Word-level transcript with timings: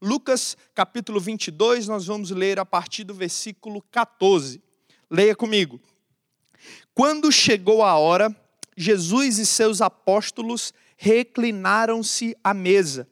Lucas 0.00 0.56
capítulo 0.74 1.18
22, 1.18 1.88
nós 1.88 2.06
vamos 2.06 2.30
ler 2.30 2.60
a 2.60 2.64
partir 2.64 3.02
do 3.02 3.12
versículo 3.12 3.82
14. 3.90 4.62
Leia 5.10 5.34
comigo. 5.34 5.80
Quando 6.94 7.32
chegou 7.32 7.82
a 7.82 7.96
hora, 7.98 8.34
Jesus 8.76 9.38
e 9.38 9.46
seus 9.46 9.80
apóstolos 9.80 10.72
reclinaram-se 10.96 12.36
à 12.44 12.54
mesa 12.54 13.08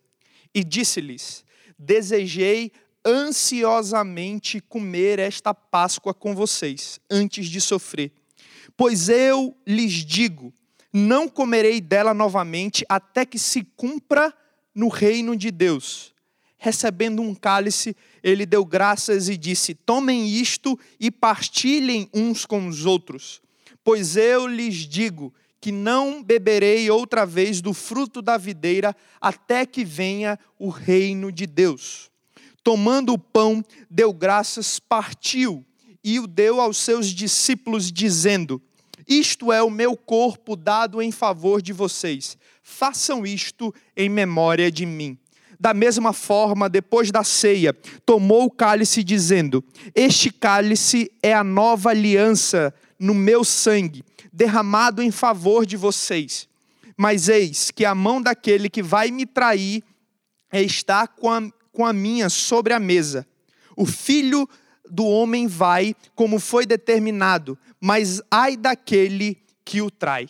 e 0.55 0.63
disse-lhes: 0.63 1.45
Desejei 1.77 2.71
ansiosamente 3.05 4.61
comer 4.61 5.19
esta 5.19 5.53
Páscoa 5.53 6.15
com 6.15 6.35
vocês, 6.37 7.01
antes 7.11 7.47
de 7.47 7.61
sofrer. 7.61 8.13
Pois 8.77 9.09
eu 9.09 9.57
lhes 9.67 9.93
digo: 9.93 10.55
não 10.93 11.29
comerei 11.29 11.81
dela 11.81 12.15
novamente 12.15 12.85
até 12.89 13.27
que 13.27 13.39
se 13.39 13.65
cumpra 13.77 14.33
no 14.73 14.89
reino 14.89 15.37
de 15.37 15.51
Deus. 15.51 16.16
Recebendo 16.67 17.23
um 17.23 17.33
cálice, 17.33 17.97
ele 18.25 18.45
deu 18.45 18.65
graças 18.65 19.29
e 19.29 19.37
disse: 19.37 19.73
Tomem 19.73 20.27
isto 20.29 20.77
e 20.99 21.13
partilhem 21.13 22.09
uns 22.13 22.45
com 22.45 22.67
os 22.67 22.85
outros, 22.85 23.41
pois 23.85 24.17
eu 24.17 24.49
lhes 24.49 24.75
digo 24.75 25.33
que 25.61 25.71
não 25.71 26.25
beberei 26.25 26.91
outra 26.91 27.25
vez 27.25 27.61
do 27.61 27.73
fruto 27.73 28.21
da 28.21 28.37
videira 28.37 28.97
até 29.21 29.65
que 29.65 29.85
venha 29.85 30.37
o 30.59 30.69
reino 30.69 31.31
de 31.31 31.47
Deus 31.47 32.11
tomando 32.67 33.13
o 33.13 33.19
pão, 33.19 33.65
deu 33.89 34.13
graças, 34.13 34.81
partiu 34.81 35.65
e 36.03 36.19
o 36.19 36.27
deu 36.27 36.61
aos 36.61 36.79
seus 36.79 37.11
discípulos, 37.11 37.93
dizendo: 37.93 38.61
Isto 39.07 39.53
é 39.53 39.63
o 39.63 39.71
meu 39.71 39.97
corpo 39.97 40.57
dado 40.57 41.01
em 41.01 41.13
favor 41.13 41.63
de 41.63 41.73
vocês. 41.73 42.37
Façam 42.65 43.25
isto 43.25 43.73
em 43.97 44.09
memória 44.09 44.69
de 44.69 44.85
mim. 44.85 45.17
Da 45.59 45.73
mesma 45.73 46.13
forma, 46.13 46.69
depois 46.69 47.11
da 47.11 47.25
ceia, 47.25 47.73
tomou 48.05 48.45
o 48.45 48.51
cálice, 48.51 49.03
dizendo: 49.03 49.65
Este 49.95 50.31
cálice 50.31 51.11
é 51.23 51.33
a 51.33 51.43
nova 51.43 51.91
aliança 51.91 52.75
no 52.99 53.15
meu 53.15 53.45
sangue, 53.45 54.05
derramado 54.33 55.03
em 55.03 55.11
favor 55.11 55.65
de 55.65 55.77
vocês. 55.77 56.49
Mas 56.97 57.29
eis 57.29 57.71
que 57.71 57.85
a 57.85 57.95
mão 57.95 58.21
daquele 58.21 58.71
que 58.71 58.83
vai 58.83 59.11
me 59.11 59.27
trair 59.27 59.83
está 60.53 61.07
com 61.07 61.31
a, 61.31 61.43
com 61.73 61.85
a 61.85 61.93
minha 61.93 62.29
sobre 62.29 62.73
a 62.73 62.81
mesa. 62.81 63.27
O 63.77 63.85
filho 63.85 64.49
do 64.91 65.05
homem 65.05 65.47
vai 65.47 65.95
como 66.15 66.39
foi 66.39 66.65
determinado, 66.65 67.59
mas 67.81 68.23
ai 68.31 68.57
daquele 68.57 69.39
que 69.65 69.83
o 69.83 69.91
trai. 69.91 70.29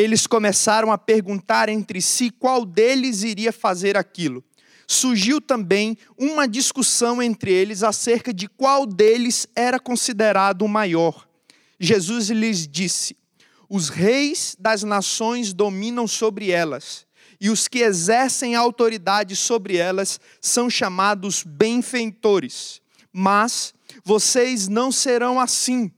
Eles 0.00 0.26
começaram 0.26 0.90
a 0.90 0.96
perguntar 0.96 1.68
entre 1.68 2.00
si 2.00 2.30
qual 2.30 2.64
deles 2.64 3.22
iria 3.22 3.52
fazer 3.52 3.96
aquilo. 3.96 4.42
Surgiu 4.86 5.40
também 5.40 5.96
uma 6.16 6.48
discussão 6.48 7.22
entre 7.22 7.52
eles 7.52 7.82
acerca 7.82 8.32
de 8.32 8.48
qual 8.48 8.86
deles 8.86 9.46
era 9.54 9.78
considerado 9.78 10.62
o 10.62 10.68
maior. 10.68 11.28
Jesus 11.78 12.30
lhes 12.30 12.66
disse: 12.66 13.14
Os 13.68 13.88
reis 13.88 14.56
das 14.58 14.82
nações 14.82 15.52
dominam 15.52 16.08
sobre 16.08 16.50
elas 16.50 17.06
e 17.40 17.50
os 17.50 17.68
que 17.68 17.78
exercem 17.78 18.54
autoridade 18.54 19.34
sobre 19.34 19.76
elas 19.76 20.20
são 20.40 20.68
chamados 20.68 21.42
benfeitores. 21.42 22.82
Mas 23.12 23.72
vocês 24.04 24.66
não 24.68 24.90
serão 24.90 25.40
assim. 25.40 25.90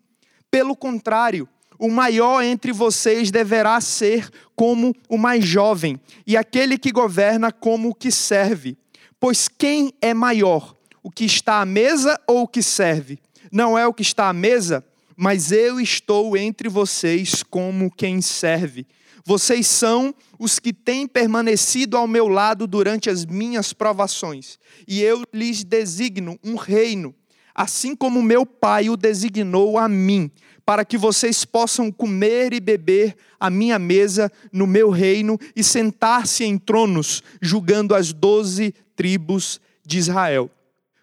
Pelo 0.51 0.77
contrário, 0.77 1.49
o 1.83 1.91
maior 1.91 2.45
entre 2.45 2.71
vocês 2.71 3.33
deverá 3.33 3.81
ser 3.81 4.31
como 4.55 4.95
o 5.09 5.19
mais 5.19 5.45
jovem, 5.45 6.01
e 6.25 6.37
aquele 6.37 6.79
que 6.79 6.93
governa 6.93 7.51
como 7.51 7.89
o 7.89 7.95
que 7.95 8.13
serve. 8.13 8.79
Pois 9.19 9.49
quem 9.49 9.93
é 10.01 10.15
maior, 10.15 10.77
o 11.03 11.11
que 11.11 11.25
está 11.25 11.61
à 11.61 11.67
mesa 11.67 12.21
ou 12.25 12.43
o 12.43 12.47
que 12.47 12.63
serve? 12.63 13.19
Não 13.51 13.77
é 13.77 13.85
o 13.85 13.93
que 13.93 14.03
está 14.03 14.29
à 14.29 14.33
mesa, 14.33 14.85
mas 15.17 15.51
eu 15.51 15.81
estou 15.81 16.37
entre 16.37 16.69
vocês 16.69 17.43
como 17.43 17.91
quem 17.91 18.23
serve. 18.23 18.87
Vocês 19.25 19.67
são 19.67 20.15
os 20.39 20.61
que 20.61 20.73
têm 20.73 21.09
permanecido 21.09 21.97
ao 21.97 22.07
meu 22.07 22.29
lado 22.29 22.69
durante 22.69 23.11
as 23.11 23.27
minhas 23.27 23.73
provações, 23.73 24.57
e 24.87 25.03
eu 25.03 25.25
lhes 25.33 25.65
designo 25.65 26.39
um 26.45 26.55
reino, 26.55 27.13
assim 27.53 27.97
como 27.97 28.23
meu 28.23 28.47
Pai 28.47 28.89
o 28.89 28.97
designou 28.97 29.77
a 29.77 29.89
mim, 29.89 30.31
para 30.65 30.85
que 30.85 30.97
vocês 30.97 31.45
possam 31.45 31.91
comer 31.91 32.53
e 32.53 32.61
beber 32.61 33.17
à 33.39 33.51
minha 33.51 33.79
mesa 33.79 34.31
no 34.53 34.67
meu 34.67 34.91
reino 34.91 35.39
e 35.57 35.65
sentar-se 35.65 36.45
em 36.45 36.59
tronos, 36.59 37.23
julgando 37.41 37.95
as 37.95 38.13
doze 38.13 38.75
tribos 38.95 39.61
de 39.85 39.99
Israel. 39.99 40.51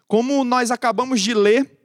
Como 0.08 0.42
nós 0.44 0.70
acabamos 0.70 1.20
de 1.20 1.34
ler, 1.34 1.78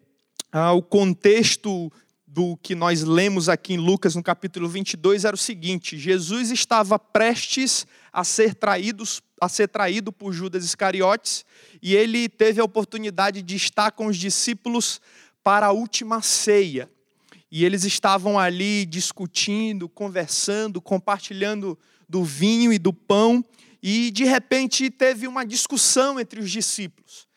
ah, 0.52 0.72
o 0.72 0.82
contexto 0.82 1.92
do 2.26 2.58
que 2.58 2.76
nós 2.76 3.02
lemos 3.02 3.48
aqui 3.48 3.74
em 3.74 3.78
Lucas, 3.78 4.16
no 4.16 4.24
capítulo 4.24 4.68
22, 4.68 5.26
era 5.26 5.36
o 5.36 5.40
seguinte: 5.40 5.98
Jesus 5.98 6.52
estava 6.52 6.98
prestes 6.98 7.86
a 8.12 8.24
ser 8.24 8.56
traído, 8.56 9.04
a 9.40 9.48
ser 9.48 9.68
traído 9.68 10.12
por 10.12 10.34
Judas 10.34 10.64
Iscariotes, 10.66 11.46
e 11.82 11.96
ele 11.96 12.28
teve 12.28 12.60
a 12.60 12.64
oportunidade 12.64 13.42
de 13.42 13.56
estar 13.56 13.92
com 13.92 14.08
os 14.08 14.18
discípulos 14.18 15.00
para 15.44 15.68
a 15.68 15.72
última 15.72 16.22
ceia. 16.22 16.90
E 17.52 17.64
eles 17.64 17.84
estavam 17.84 18.38
ali 18.40 18.86
discutindo, 18.86 19.88
conversando, 19.88 20.82
compartilhando 20.82 21.78
do 22.08 22.24
vinho 22.24 22.72
e 22.74 22.80
do 22.80 22.94
pão, 22.94 23.44
e 23.82 24.10
de 24.12 24.24
repente 24.24 24.90
teve 24.90 25.28
uma 25.28 25.46
discussão 25.46 26.20
entre 26.20 26.40
os 26.40 26.52
discípulos, 26.52 27.28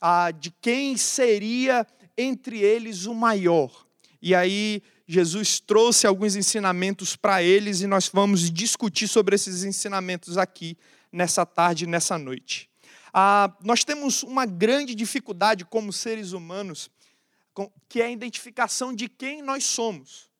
ah, 0.00 0.30
de 0.30 0.50
quem 0.50 0.96
seria 0.96 1.86
entre 2.16 2.58
eles 2.58 3.06
o 3.06 3.14
maior. 3.14 3.86
E 4.20 4.34
aí 4.34 4.82
Jesus 5.06 5.60
trouxe 5.60 6.06
alguns 6.06 6.34
ensinamentos 6.34 7.14
para 7.14 7.42
eles 7.42 7.80
e 7.80 7.86
nós 7.86 8.10
vamos 8.12 8.50
discutir 8.50 9.06
sobre 9.06 9.34
esses 9.34 9.62
ensinamentos 9.62 10.38
aqui 10.38 10.76
nessa 11.12 11.44
tarde, 11.44 11.86
nessa 11.86 12.18
noite. 12.18 12.68
Ah, 13.12 13.52
nós 13.62 13.84
temos 13.84 14.22
uma 14.24 14.46
grande 14.46 14.94
dificuldade 14.94 15.64
como 15.64 15.92
seres 15.92 16.32
humanos, 16.32 16.90
que 17.88 18.00
é 18.00 18.06
a 18.06 18.10
identificação 18.10 18.94
de 18.94 19.08
quem 19.08 19.42
nós 19.42 19.64
somos. 19.64 20.30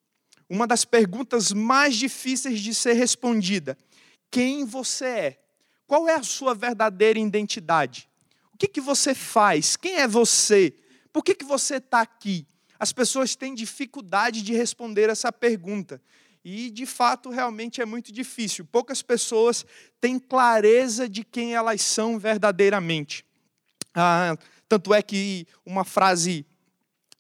Uma 0.49 0.67
das 0.67 0.85
perguntas 0.85 1.53
mais 1.53 1.97
difíceis 1.97 2.61
de 2.61 2.75
ser 2.75 2.95
respondida: 2.95 3.79
quem 4.31 4.65
você 4.65 5.05
é? 5.05 5.41
Qual 5.87 6.09
é 6.09 6.15
a 6.15 6.23
sua 6.23 6.55
verdadeira 6.55 7.19
identidade? 7.19 8.09
O 8.53 8.57
que, 8.59 8.69
que 8.69 8.81
você 8.81 9.15
faz? 9.15 9.77
Quem 9.77 9.97
é 9.97 10.09
você? 10.09 10.75
Por 11.13 11.23
que, 11.23 11.35
que 11.35 11.45
você 11.45 11.77
está 11.77 12.01
aqui? 12.01 12.47
As 12.79 12.93
pessoas 12.93 13.37
têm 13.37 13.55
dificuldade 13.55 14.43
de 14.43 14.53
responder 14.53 15.09
essa 15.09 15.33
pergunta. 15.33 16.01
E, 16.45 16.71
de 16.71 16.85
fato, 16.85 17.31
realmente 17.31 17.81
é 17.81 17.87
muito 17.87 18.13
difícil. 18.13 18.65
Poucas 18.67 19.01
pessoas 19.01 19.65
têm 20.01 20.19
clareza 20.19 21.09
de 21.09 21.25
quem 21.25 21.55
elas 21.55 21.81
são 21.81 22.19
verdadeiramente. 22.19 23.25
Ah, 23.95 24.37
tanto 24.69 24.93
é 24.93 25.01
que 25.01 25.47
uma 25.65 25.85
frase 25.85 26.45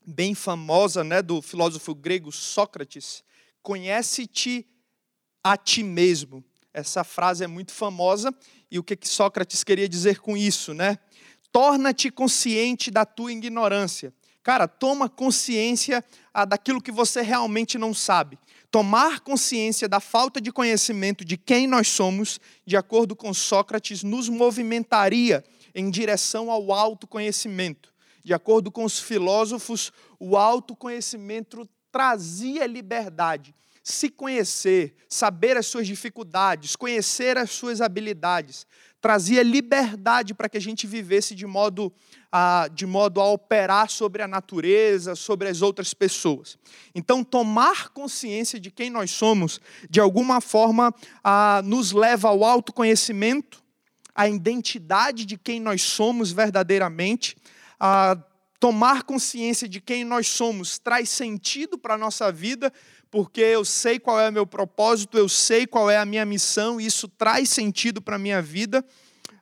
bem 0.06 0.34
famosa 0.34 1.02
né, 1.02 1.22
do 1.22 1.40
filósofo 1.40 1.94
grego 1.94 2.30
Sócrates, 2.30 3.22
conhece-te 3.62 4.66
a 5.42 5.56
ti 5.56 5.82
mesmo. 5.82 6.44
Essa 6.72 7.04
frase 7.04 7.44
é 7.44 7.46
muito 7.46 7.72
famosa 7.72 8.34
e 8.70 8.78
o 8.78 8.82
que, 8.82 8.98
Sócrates 9.02 9.62
queria 9.62 9.88
dizer 9.88 10.18
com 10.18 10.36
isso, 10.36 10.74
né? 10.74 10.98
Torna-te 11.52 12.10
consciente 12.10 12.90
da 12.90 13.04
tua 13.04 13.32
ignorância. 13.32 14.12
Cara, 14.42 14.66
toma 14.66 15.08
consciência 15.08 16.04
ah, 16.32 16.44
daquilo 16.44 16.82
que 16.82 16.90
você 16.90 17.22
realmente 17.22 17.78
não 17.78 17.94
sabe. 17.94 18.38
Tomar 18.70 19.20
consciência 19.20 19.88
da 19.88 20.00
falta 20.00 20.40
de 20.40 20.50
conhecimento 20.50 21.24
de 21.24 21.36
quem 21.36 21.68
nós 21.68 21.88
somos, 21.88 22.40
de 22.66 22.76
acordo 22.76 23.14
com 23.14 23.32
Sócrates, 23.32 24.02
nos 24.02 24.28
movimentaria 24.28 25.44
em 25.74 25.88
direção 25.90 26.50
ao 26.50 26.72
autoconhecimento. 26.72 27.93
De 28.24 28.32
acordo 28.32 28.72
com 28.72 28.84
os 28.84 28.98
filósofos, 28.98 29.92
o 30.18 30.34
autoconhecimento 30.34 31.68
trazia 31.92 32.66
liberdade. 32.66 33.54
Se 33.82 34.08
conhecer, 34.08 34.96
saber 35.10 35.58
as 35.58 35.66
suas 35.66 35.86
dificuldades, 35.86 36.74
conhecer 36.74 37.36
as 37.36 37.50
suas 37.50 37.82
habilidades, 37.82 38.66
trazia 38.98 39.42
liberdade 39.42 40.32
para 40.32 40.48
que 40.48 40.56
a 40.56 40.60
gente 40.60 40.86
vivesse 40.86 41.34
de 41.34 41.46
modo, 41.46 41.92
a, 42.32 42.66
de 42.72 42.86
modo 42.86 43.20
a 43.20 43.30
operar 43.30 43.90
sobre 43.90 44.22
a 44.22 44.26
natureza, 44.26 45.14
sobre 45.14 45.46
as 45.50 45.60
outras 45.60 45.92
pessoas. 45.92 46.56
Então, 46.94 47.22
tomar 47.22 47.90
consciência 47.90 48.58
de 48.58 48.70
quem 48.70 48.88
nós 48.88 49.10
somos, 49.10 49.60
de 49.90 50.00
alguma 50.00 50.40
forma, 50.40 50.94
a, 51.22 51.60
nos 51.62 51.92
leva 51.92 52.28
ao 52.28 52.42
autoconhecimento, 52.42 53.62
à 54.14 54.26
identidade 54.26 55.26
de 55.26 55.36
quem 55.36 55.60
nós 55.60 55.82
somos 55.82 56.32
verdadeiramente, 56.32 57.36
a 57.86 58.16
tomar 58.58 59.02
consciência 59.02 59.68
de 59.68 59.78
quem 59.78 60.04
nós 60.06 60.26
somos 60.26 60.78
traz 60.78 61.10
sentido 61.10 61.76
para 61.76 61.92
a 61.92 61.98
nossa 61.98 62.32
vida, 62.32 62.72
porque 63.10 63.42
eu 63.42 63.62
sei 63.62 63.98
qual 63.98 64.18
é 64.18 64.26
o 64.26 64.32
meu 64.32 64.46
propósito, 64.46 65.18
eu 65.18 65.28
sei 65.28 65.66
qual 65.66 65.90
é 65.90 65.98
a 65.98 66.06
minha 66.06 66.24
missão, 66.24 66.80
e 66.80 66.86
isso 66.86 67.06
traz 67.06 67.50
sentido 67.50 68.00
para 68.00 68.16
a 68.16 68.18
minha 68.18 68.40
vida. 68.40 68.82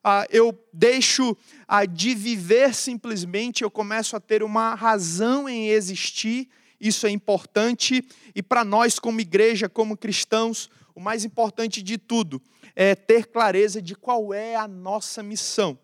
ah, 0.02 0.26
eu 0.28 0.58
deixo 0.72 1.36
ah, 1.68 1.84
de 1.84 2.16
viver 2.16 2.74
simplesmente, 2.74 3.62
eu 3.62 3.70
começo 3.70 4.16
a 4.16 4.20
ter 4.20 4.42
uma 4.42 4.74
razão 4.74 5.48
em 5.48 5.68
existir. 5.68 6.48
Isso 6.80 7.06
é 7.06 7.10
importante. 7.10 8.04
E 8.34 8.42
para 8.42 8.64
nós, 8.64 8.98
como 8.98 9.20
igreja, 9.20 9.68
como 9.68 9.96
cristãos, 9.96 10.68
o 10.96 11.00
mais 11.00 11.24
importante 11.24 11.80
de 11.80 11.96
tudo 11.96 12.42
é 12.74 12.96
ter 12.96 13.26
clareza 13.26 13.80
de 13.80 13.94
qual 13.94 14.34
é 14.34 14.56
a 14.56 14.66
nossa 14.66 15.22
missão. 15.22 15.78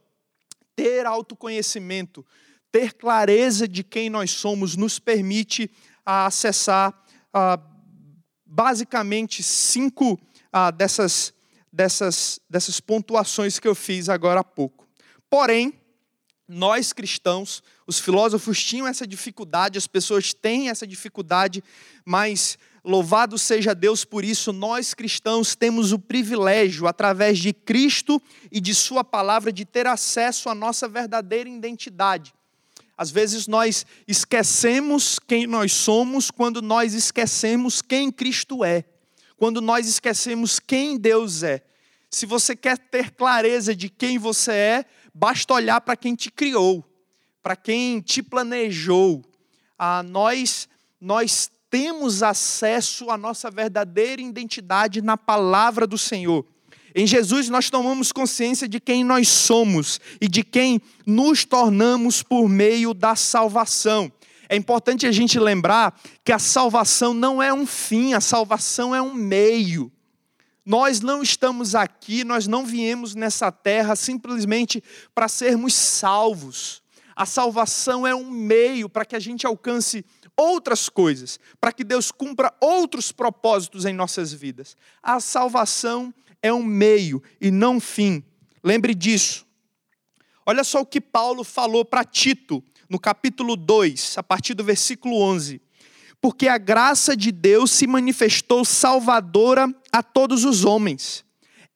Ter 0.75 1.07
autoconhecimento, 1.07 2.27
ter 2.71 2.95
clareza 2.95 3.67
de 3.67 3.83
quem 3.83 4.11
nós 4.11 4.31
somos, 4.31 4.77
nos 4.77 4.99
permite 4.99 5.71
acessar 6.05 6.95
basicamente 8.45 9.43
cinco 9.43 10.19
dessas, 10.77 11.33
dessas, 11.73 12.41
dessas 12.49 12.81
pontuações 12.81 13.59
que 13.59 13.69
eu 13.69 13.75
fiz 13.75 14.09
agora 14.09 14.41
há 14.41 14.45
pouco. 14.45 14.89
Porém, 15.31 15.75
nós 16.47 16.95
cristãos, 16.95 17.63
os 17.87 17.99
filósofos 17.99 18.63
tinham 18.65 18.87
essa 18.87 19.07
dificuldade, 19.07 19.77
as 19.77 19.87
pessoas 19.87 20.33
têm 20.33 20.71
essa 20.71 20.87
dificuldade, 20.87 21.63
mas 22.07 22.59
louvado 22.83 23.37
seja 23.37 23.75
Deus 23.75 24.03
por 24.03 24.25
isso, 24.25 24.51
nós 24.51 24.95
cristãos 24.95 25.55
temos 25.55 25.93
o 25.93 25.99
privilégio, 25.99 26.87
através 26.87 27.39
de 27.39 27.53
Cristo 27.53 28.21
e 28.51 28.63
de 28.63 28.75
Sua 28.75 29.05
palavra, 29.05 29.53
de 29.53 29.67
ter 29.67 29.87
acesso 29.87 30.49
à 30.49 30.55
nossa 30.55 30.89
verdadeira 30.89 31.51
identidade. 31.51 32.33
Às 32.99 33.13
vezes 33.13 33.47
nós 33.47 33.87
esquecemos 34.09 35.21
quem 35.21 35.47
nós 35.47 35.73
somos 35.73 36.33
quando 36.33 36.61
nós 36.61 36.95
esquecemos 36.95 37.81
quem 37.81 38.11
Cristo 38.11 38.65
é, 38.65 38.85
quando 39.37 39.61
nós 39.61 39.87
esquecemos 39.87 40.59
quem 40.59 40.99
Deus 40.99 41.45
é. 41.45 41.63
Se 42.11 42.27
você 42.27 42.57
quer 42.57 42.77
ter 42.77 43.13
clareza 43.13 43.73
de 43.73 43.89
quem 43.89 44.19
você 44.19 44.51
é, 44.51 44.85
basta 45.15 45.55
olhar 45.55 45.81
para 45.81 45.95
quem 45.95 46.17
te 46.17 46.29
criou, 46.29 46.85
para 47.41 47.55
quem 47.55 48.01
te 48.01 48.21
planejou. 48.21 49.25
Ah, 49.79 50.03
nós, 50.03 50.69
nós 51.01 51.49
temos 51.71 52.25
acesso 52.25 53.11
à 53.11 53.17
nossa 53.17 53.49
verdadeira 53.49 54.21
identidade 54.21 55.01
na 55.01 55.17
palavra 55.17 55.87
do 55.87 55.97
Senhor. 55.97 56.45
Em 56.95 57.07
Jesus 57.07 57.49
nós 57.49 57.71
tomamos 57.71 58.13
consciência 58.13 58.69
de 58.69 58.81
quem 58.81 59.05
nós 59.05 59.29
somos 59.29 60.01
e 60.21 60.29
de 60.29 60.43
quem 60.43 60.81
nos 61.07 61.45
tornamos 61.45 62.23
por 62.23 62.49
meio 62.49 62.95
da 62.95 63.15
salvação. 63.15 64.11
É 64.49 64.57
importante 64.57 65.07
a 65.07 65.13
gente 65.13 65.39
lembrar 65.39 66.01
que 66.25 66.33
a 66.33 66.39
salvação 66.39 67.13
não 67.13 67.43
é 67.43 67.53
um 67.53 67.67
fim, 67.67 68.15
a 68.15 68.21
salvação 68.21 68.95
é 68.95 69.03
um 69.03 69.13
meio. 69.13 69.93
Nós 70.65 71.01
não 71.01 71.23
estamos 71.23 71.75
aqui, 71.75 72.25
nós 72.25 72.47
não 72.47 72.65
viemos 72.65 73.15
nessa 73.15 73.53
terra 73.53 73.95
simplesmente 73.95 74.83
para 75.15 75.29
sermos 75.29 75.75
salvos. 75.75 76.83
A 77.15 77.27
salvação 77.27 78.07
é 78.07 78.15
um 78.15 78.31
meio 78.31 78.89
para 78.89 79.05
que 79.05 79.17
a 79.17 79.19
gente 79.19 79.47
alcance 79.47 80.05
outras 80.37 80.89
coisas, 80.89 81.41
para 81.61 81.73
que 81.73 81.83
Deus 81.83 82.13
cumpra 82.13 82.55
outros 82.61 83.11
propósitos 83.11 83.85
em 83.85 83.93
nossas 83.93 84.33
vidas. 84.33 84.77
A 85.03 85.21
salvação 85.21 86.15
é 86.43 86.53
um 86.53 86.63
meio 86.63 87.23
e 87.41 87.51
não 87.51 87.77
um 87.77 87.81
fim. 87.81 88.23
Lembre 88.63 88.95
disso. 88.95 89.47
Olha 90.47 90.65
só 90.65 90.81
o 90.81 90.87
que 90.87 91.01
Paulo 91.01 91.45
falou 91.45 91.85
para 91.85 92.05
Tito, 92.05 92.63
no 92.89 92.99
capítulo 92.99 93.55
2, 93.55 94.17
a 94.17 94.23
partir 94.23 94.55
do 94.55 94.65
versículo 94.65 95.21
11. 95.21 95.61
Porque 96.21 96.49
a 96.49 96.59
graça 96.59 97.17
de 97.17 97.31
Deus 97.31 97.71
se 97.71 97.87
manifestou 97.87 98.65
salvadora 98.65 99.73
a 99.93 100.03
todos 100.03 100.45
os 100.45 100.65
homens. 100.65 101.25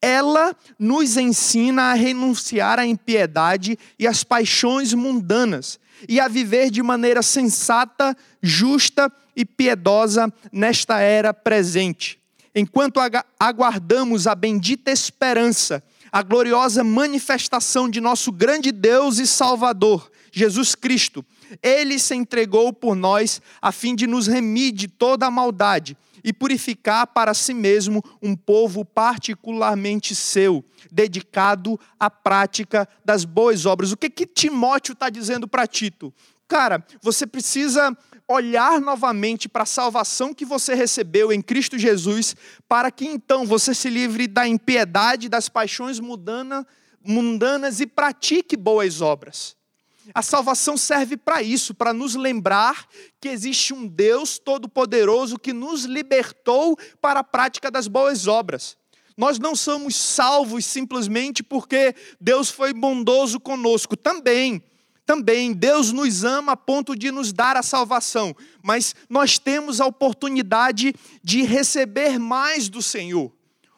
Ela 0.00 0.56
nos 0.79 1.17
ensina 1.17 1.91
a 1.91 1.94
renunciar 1.94 2.79
à 2.79 2.87
impiedade 2.87 3.79
e 3.99 4.06
às 4.06 4.25
paixões 4.25 4.94
mundanas 4.94 5.79
e 6.09 6.19
a 6.19 6.26
viver 6.26 6.70
de 6.70 6.82
maneira 6.82 7.23
sensata, 7.23 8.17
justa 8.43 9.12
e 9.37 9.44
piedosa 9.44 10.32
nesta 10.50 10.99
era 10.99 11.32
presente 11.32 12.22
enquanto 12.54 13.00
aguardamos 13.38 14.26
a 14.26 14.34
bendita 14.34 14.90
esperança, 14.90 15.82
a 16.10 16.22
gloriosa 16.22 16.84
manifestação 16.84 17.88
de 17.88 18.00
nosso 18.00 18.31
grande 18.31 18.70
Deus 18.70 19.19
e 19.19 19.26
Salvador, 19.26 20.10
Jesus 20.31 20.75
Cristo. 20.75 21.25
Ele 21.62 21.99
se 21.99 22.14
entregou 22.14 22.72
por 22.72 22.94
nós 22.94 23.40
a 23.60 23.72
fim 23.72 23.94
de 23.94 24.06
nos 24.06 24.26
remir 24.26 24.72
de 24.72 24.88
toda 24.88 25.26
a 25.26 25.31
maldade 25.31 25.96
e 26.25 26.32
purificar 26.32 27.06
para 27.06 27.34
si 27.34 27.52
mesmo 27.52 28.02
um 28.22 28.37
povo 28.37 28.84
particularmente 28.84 30.14
seu, 30.14 30.64
dedicado 30.90 31.78
à 31.99 32.08
prática 32.08 32.88
das 33.04 33.25
boas 33.25 33.66
obras. 33.66 33.93
O 33.93 33.96
que, 33.96 34.08
que 34.08 34.26
Timóteo 34.26 34.93
está 34.93 35.10
dizendo 35.10 35.49
para 35.49 35.66
Tito? 35.66 36.12
Cara, 36.46 36.84
você 37.00 37.26
precisa 37.26 37.96
olhar 38.29 38.81
novamente 38.81 39.49
para 39.49 39.65
a 39.65 39.67
salvação 39.67 40.33
que 40.33 40.45
você 40.45 40.75
recebeu 40.75 41.33
em 41.33 41.43
Cristo 41.43 41.79
Jesus, 41.79 42.35
para 42.69 42.91
que 42.91 43.07
então 43.07 43.47
você 43.47 43.75
se 43.75 43.89
livre 43.89 44.27
da 44.27 44.47
impiedade, 44.47 45.29
das 45.29 45.49
paixões 45.49 46.01
mundana, 46.01 46.67
mundanas 47.05 47.81
e 47.81 47.87
pratique 47.87 48.57
boas 48.57 49.01
obras. 49.01 49.57
A 50.15 50.23
salvação 50.23 50.77
serve 50.77 51.17
para 51.17 51.43
isso, 51.43 51.75
para 51.75 51.93
nos 51.93 52.15
lembrar 52.15 52.87
que 53.21 53.29
existe 53.29 53.73
um 53.73 53.87
Deus 53.87 54.39
todo-poderoso 54.39 55.39
que 55.39 55.53
nos 55.53 55.85
libertou 55.85 56.77
para 57.01 57.21
a 57.21 57.25
prática 57.25 57.71
das 57.71 57.87
boas 57.87 58.27
obras. 58.27 58.77
Nós 59.17 59.39
não 59.39 59.55
somos 59.55 59.95
salvos 59.95 60.65
simplesmente 60.65 61.43
porque 61.43 61.95
Deus 62.21 62.51
foi 62.51 62.73
bondoso 62.73 63.39
conosco, 63.39 63.97
também 63.97 64.63
também 65.04 65.52
Deus 65.52 65.93
nos 65.93 66.25
ama 66.25 66.52
a 66.52 66.56
ponto 66.56 66.94
de 66.96 67.10
nos 67.10 67.32
dar 67.32 67.56
a 67.56 67.62
salvação, 67.62 68.34
mas 68.62 68.94
nós 69.08 69.38
temos 69.38 69.81
a 69.81 69.87
oportunidade 69.87 70.94
de 71.22 71.43
receber 71.43 72.19
mais 72.19 72.69
do 72.69 72.81
Senhor, 72.81 73.32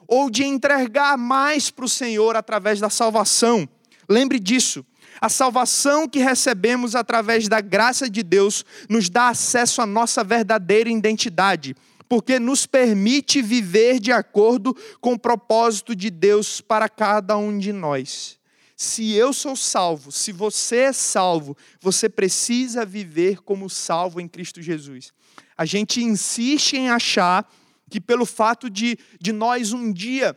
ou 0.07 0.29
de 0.29 0.45
entregar 0.45 1.17
mais 1.17 1.71
para 1.71 1.85
o 1.85 1.89
Senhor 1.89 2.37
através 2.37 2.79
da 2.79 2.91
salvação. 2.91 3.69
Lembre 4.09 4.39
disso. 4.39 4.85
A 5.21 5.29
salvação 5.29 6.09
que 6.09 6.19
recebemos 6.19 6.95
através 6.95 7.49
da 7.49 7.61
graça 7.61 8.11
de 8.11 8.23
Deus 8.23 8.65
nos 8.91 9.09
dá 9.09 9.29
acesso 9.29 9.81
à 9.81 9.87
nossa 9.87 10.23
verdadeira 10.23 10.91
identidade, 10.91 11.75
porque 12.09 12.39
nos 12.39 12.67
permite 12.67 13.41
viver 13.41 13.99
de 13.99 14.13
acordo 14.13 14.77
com 15.01 15.15
o 15.15 15.19
propósito 15.19 15.97
de 15.97 16.11
Deus 16.11 16.61
para 16.61 16.89
cada 16.89 17.37
um 17.39 17.59
de 17.59 17.73
nós. 17.73 18.39
Se 18.77 19.13
eu 19.13 19.33
sou 19.33 19.55
salvo, 19.55 20.11
se 20.11 20.33
você 20.33 20.77
é 20.77 20.93
salvo, 20.93 21.57
você 21.81 22.09
precisa 22.09 22.85
viver 22.85 23.43
como 23.43 23.71
salvo 23.71 24.21
em 24.21 24.27
Cristo 24.27 24.61
Jesus. 24.61 25.13
A 25.57 25.65
gente 25.65 26.03
insiste 26.03 26.77
em 26.77 26.91
achar 26.91 27.49
que, 27.89 28.01
pelo 28.01 28.27
fato 28.27 28.69
de, 28.69 28.99
de 29.21 29.33
nós 29.33 29.73
um 29.73 29.93
dia 29.93 30.37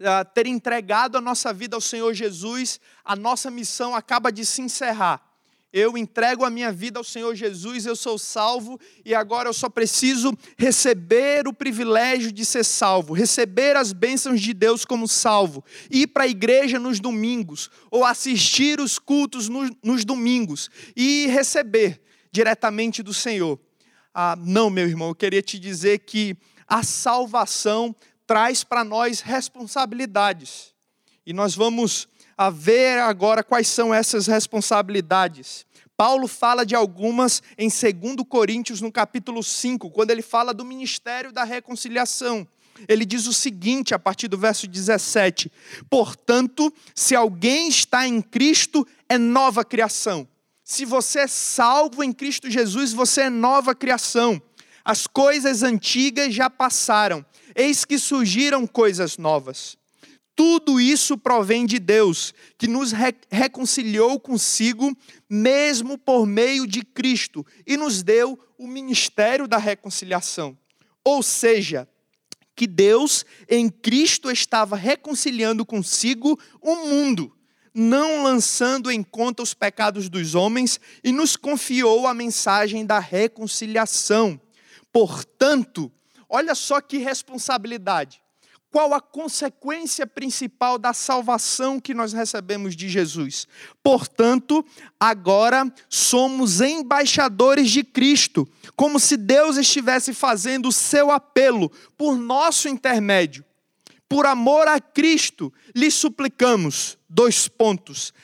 uh, 0.00 0.24
ter 0.34 0.46
entregado 0.46 1.16
a 1.16 1.20
nossa 1.20 1.52
vida 1.52 1.76
ao 1.76 1.80
Senhor 1.80 2.12
Jesus, 2.12 2.80
a 3.04 3.14
nossa 3.14 3.50
missão 3.50 3.94
acaba 3.94 4.32
de 4.32 4.44
se 4.44 4.60
encerrar 4.60 5.29
eu 5.72 5.96
entrego 5.96 6.44
a 6.44 6.50
minha 6.50 6.72
vida 6.72 6.98
ao 6.98 7.04
Senhor 7.04 7.34
Jesus, 7.34 7.86
eu 7.86 7.94
sou 7.94 8.18
salvo 8.18 8.78
e 9.04 9.14
agora 9.14 9.48
eu 9.48 9.52
só 9.52 9.68
preciso 9.68 10.36
receber 10.58 11.46
o 11.46 11.52
privilégio 11.52 12.32
de 12.32 12.44
ser 12.44 12.64
salvo, 12.64 13.12
receber 13.12 13.76
as 13.76 13.92
bênçãos 13.92 14.40
de 14.40 14.52
Deus 14.52 14.84
como 14.84 15.06
salvo, 15.06 15.64
ir 15.90 16.08
para 16.08 16.24
a 16.24 16.28
igreja 16.28 16.78
nos 16.78 16.98
domingos 16.98 17.70
ou 17.90 18.04
assistir 18.04 18.80
os 18.80 18.98
cultos 18.98 19.48
nos, 19.48 19.70
nos 19.82 20.04
domingos 20.04 20.68
e 20.96 21.26
receber 21.28 22.00
diretamente 22.32 23.02
do 23.02 23.14
Senhor. 23.14 23.58
Ah, 24.12 24.36
não, 24.36 24.70
meu 24.70 24.88
irmão, 24.88 25.08
eu 25.08 25.14
queria 25.14 25.42
te 25.42 25.58
dizer 25.58 26.00
que 26.00 26.36
a 26.66 26.82
salvação 26.82 27.94
traz 28.26 28.64
para 28.64 28.82
nós 28.82 29.20
responsabilidades 29.20 30.74
e 31.24 31.32
nós 31.32 31.54
vamos 31.54 32.08
a 32.40 32.48
ver 32.48 33.00
agora 33.00 33.44
quais 33.44 33.68
são 33.68 33.92
essas 33.92 34.26
responsabilidades. 34.26 35.66
Paulo 35.94 36.26
fala 36.26 36.64
de 36.64 36.74
algumas 36.74 37.42
em 37.58 37.68
2 37.68 38.26
Coríntios, 38.26 38.80
no 38.80 38.90
capítulo 38.90 39.42
5, 39.42 39.90
quando 39.90 40.10
ele 40.10 40.22
fala 40.22 40.54
do 40.54 40.64
ministério 40.64 41.32
da 41.32 41.44
reconciliação. 41.44 42.48
Ele 42.88 43.04
diz 43.04 43.26
o 43.26 43.34
seguinte, 43.34 43.92
a 43.92 43.98
partir 43.98 44.26
do 44.26 44.38
verso 44.38 44.66
17: 44.66 45.52
Portanto, 45.90 46.72
se 46.94 47.14
alguém 47.14 47.68
está 47.68 48.08
em 48.08 48.22
Cristo, 48.22 48.86
é 49.06 49.18
nova 49.18 49.62
criação. 49.62 50.26
Se 50.64 50.86
você 50.86 51.18
é 51.18 51.26
salvo 51.26 52.02
em 52.02 52.10
Cristo 52.10 52.50
Jesus, 52.50 52.94
você 52.94 53.24
é 53.24 53.28
nova 53.28 53.74
criação. 53.74 54.40
As 54.82 55.06
coisas 55.06 55.62
antigas 55.62 56.34
já 56.34 56.48
passaram, 56.48 57.22
eis 57.54 57.84
que 57.84 57.98
surgiram 57.98 58.66
coisas 58.66 59.18
novas. 59.18 59.78
Tudo 60.42 60.80
isso 60.80 61.18
provém 61.18 61.66
de 61.66 61.78
Deus, 61.78 62.32
que 62.56 62.66
nos 62.66 62.92
re 62.92 63.12
reconciliou 63.30 64.18
consigo, 64.18 64.96
mesmo 65.28 65.98
por 65.98 66.24
meio 66.24 66.66
de 66.66 66.80
Cristo, 66.82 67.44
e 67.66 67.76
nos 67.76 68.02
deu 68.02 68.38
o 68.56 68.66
ministério 68.66 69.46
da 69.46 69.58
reconciliação. 69.58 70.56
Ou 71.04 71.22
seja, 71.22 71.86
que 72.56 72.66
Deus 72.66 73.26
em 73.50 73.68
Cristo 73.68 74.30
estava 74.30 74.76
reconciliando 74.76 75.62
consigo 75.66 76.40
o 76.62 76.74
mundo. 76.86 77.36
não 77.74 78.22
lançando 78.22 78.90
em 78.90 79.02
conta 79.02 79.42
os 79.42 79.52
pecados 79.52 80.08
dos 80.08 80.34
homens, 80.34 80.80
e 81.04 81.12
nos 81.12 81.36
confiou 81.36 82.06
a 82.06 82.14
mensagem 82.14 82.86
da 82.86 82.98
reconciliação. 82.98 84.40
Portanto, 84.90 85.92
olha 86.30 86.54
só 86.54 86.80
que 86.80 86.96
responsabilidade. 86.96 88.22
Qual 88.70 88.94
a 88.94 89.00
consequência 89.00 90.06
principal 90.06 90.78
da 90.78 90.92
salvação 90.92 91.80
que 91.80 91.92
nós 91.92 92.12
recebemos 92.12 92.76
de 92.76 92.88
Jesus? 92.88 93.48
Portanto, 93.82 94.64
agora 94.98 95.64
somos 95.88 96.60
embaixadores 96.60 97.68
de 97.68 97.82
Cristo, 97.82 98.48
como 98.76 99.00
se 99.00 99.16
Deus 99.16 99.56
estivesse 99.56 100.14
fazendo 100.14 100.68
o 100.68 100.72
seu 100.72 101.10
apelo 101.10 101.68
por 101.98 102.16
nosso 102.16 102.68
intermédio. 102.68 103.44
Por 104.08 104.24
amor 104.24 104.68
a 104.68 104.80
Cristo, 104.80 105.52
lhe 105.74 105.90
suplicamos, 105.90 106.96
dois 107.08 107.48
pontos, 107.48 108.14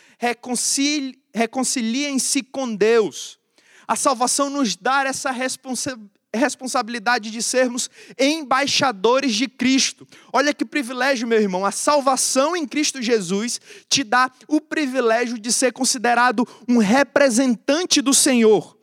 reconciliem-se 1.35 2.43
com 2.45 2.73
Deus. 2.73 3.39
A 3.87 3.97
salvação 3.97 4.49
nos 4.49 4.77
dá 4.77 5.05
essa 5.05 5.33
responsabilidade 5.33 6.16
responsabilidade 6.37 7.31
de 7.31 7.43
sermos 7.43 7.91
embaixadores 8.19 9.35
de 9.35 9.49
Cristo. 9.49 10.07
Olha 10.33 10.55
que 10.55 10.65
privilégio, 10.65 11.27
meu 11.27 11.41
irmão. 11.41 11.65
A 11.65 11.71
salvação 11.71 12.57
em 12.57 12.67
Cristo 12.67 13.03
Jesus 13.03 13.61
te 13.89 14.05
dá 14.05 14.31
o 14.47 14.61
privilégio 14.61 15.39
de 15.39 15.53
ser 15.53 15.73
considerado 15.73 16.47
um 16.69 16.79
representante 16.79 18.01
do 18.01 18.15
Senhor. 18.15 18.77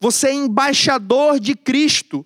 Você 0.00 0.28
é 0.28 0.34
embaixador 0.34 1.40
de 1.40 1.54
Cristo. 1.54 2.24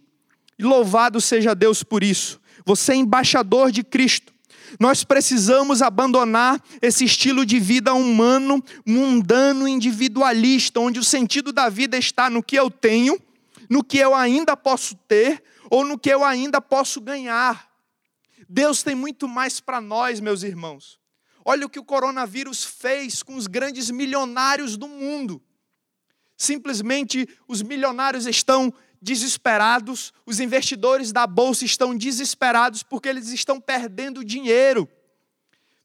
Louvado 0.61 1.21
seja 1.21 1.55
Deus 1.55 1.83
por 1.83 2.03
isso. 2.03 2.41
Você 2.65 2.93
é 2.93 2.97
embaixador 2.97 3.71
de 3.71 3.83
Cristo. 3.83 4.33
Nós 4.79 5.05
precisamos 5.05 5.83
abandonar 5.83 6.63
esse 6.81 7.05
estilo 7.05 7.45
de 7.45 7.59
vida 7.59 7.93
humano, 7.93 8.63
mundano, 8.87 9.69
individualista, 9.69 10.81
onde 10.81 10.99
o 10.99 11.05
sentido 11.05 11.53
da 11.53 11.69
vida 11.69 11.97
está 11.97 12.31
no 12.31 12.43
que 12.43 12.57
eu 12.57 12.71
tenho 12.71 13.19
no 13.73 13.83
que 13.83 13.97
eu 13.97 14.15
ainda 14.15 14.55
posso 14.55 14.95
ter 15.09 15.43
ou 15.71 15.83
no 15.83 15.99
que 15.99 16.11
eu 16.11 16.23
ainda 16.23 16.61
posso 16.61 17.01
ganhar. 17.01 17.73
Deus 18.47 18.83
tem 18.83 18.95
muito 18.95 19.27
mais 19.27 19.61
para 19.61 19.81
nós, 19.81 20.21
meus 20.21 20.43
irmãos. 20.43 21.01
Olha 21.43 21.65
o 21.65 21.71
que 21.71 21.79
o 21.79 21.85
coronavírus 21.85 22.65
fez 22.65 23.23
com 23.23 23.35
os 23.35 23.47
grandes 23.47 23.91
milionários 23.91 24.77
do 24.77 24.87
mundo. 24.87 25.43
Simplesmente 26.37 27.27
os 27.49 27.63
milionários 27.63 28.27
estão 28.27 28.75
desesperados, 29.01 30.13
os 30.27 30.39
investidores 30.39 31.11
da 31.11 31.27
bolsa 31.27 31.65
estão 31.65 31.97
desesperados 31.97 32.83
porque 32.83 33.09
eles 33.09 33.31
estão 33.31 33.59
perdendo 33.59 34.23
dinheiro. 34.23 34.87